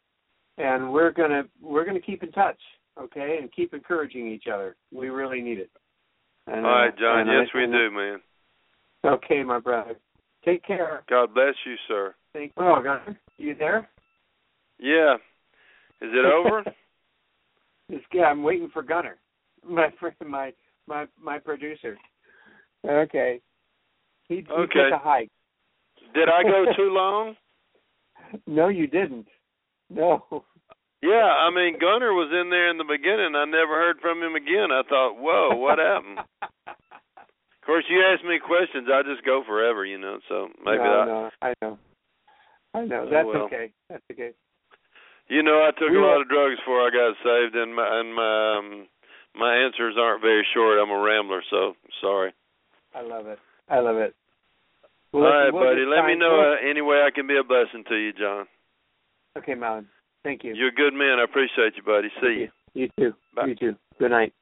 [0.59, 2.59] And we're gonna we're gonna keep in touch,
[2.99, 4.75] okay, and keep encouraging each other.
[4.91, 5.71] We really need it.
[6.47, 7.27] And, All right, uh, John.
[7.27, 8.21] Yes, I- we do, man.
[9.05, 9.97] Okay, my brother.
[10.45, 11.03] Take care.
[11.11, 12.15] God bless you, sir.
[12.33, 12.63] Thank you.
[12.65, 13.89] Oh, Gunner, you there?
[14.79, 15.15] Yeah.
[16.01, 16.65] Is it over?
[17.89, 19.17] This guy, I'm waiting for Gunner,
[19.65, 20.53] my friend, my
[20.89, 21.97] my my producer.
[22.85, 23.41] Okay.
[24.29, 24.91] He, he Okay.
[24.91, 25.31] took a hike.
[26.13, 27.37] Did I go too long?
[28.47, 29.27] No, you didn't.
[29.91, 30.25] No.
[31.03, 33.35] Yeah, I mean Gunner was in there in the beginning.
[33.37, 34.73] I never heard from him again.
[34.73, 36.19] I thought, whoa, what happened?
[36.67, 40.19] of course, you ask me questions, I just go forever, you know.
[40.29, 41.05] So maybe no, I.
[41.07, 41.79] no, I know.
[42.75, 43.05] I know.
[43.07, 43.43] Oh, That's well.
[43.45, 43.71] okay.
[43.89, 44.31] That's okay.
[45.29, 47.75] You know, I took We a were- lot of drugs before I got saved, and
[47.75, 48.87] my and my um,
[49.35, 50.79] my answers aren't very short.
[50.79, 52.33] I'm a rambler, so sorry.
[52.95, 53.39] I love it.
[53.69, 54.15] I love it.
[55.17, 55.85] All right, we'll buddy.
[55.87, 58.47] Let me know uh, any way I can be a blessing to you, John.
[59.39, 59.87] Okay, Mylon.
[60.23, 60.55] Thank you.
[60.55, 61.19] You're a good man.
[61.19, 62.09] I appreciate you, buddy.
[62.21, 62.49] See you.
[62.75, 63.15] You too.
[63.35, 63.47] Bye.
[63.47, 63.77] You too.
[63.99, 64.35] Good night.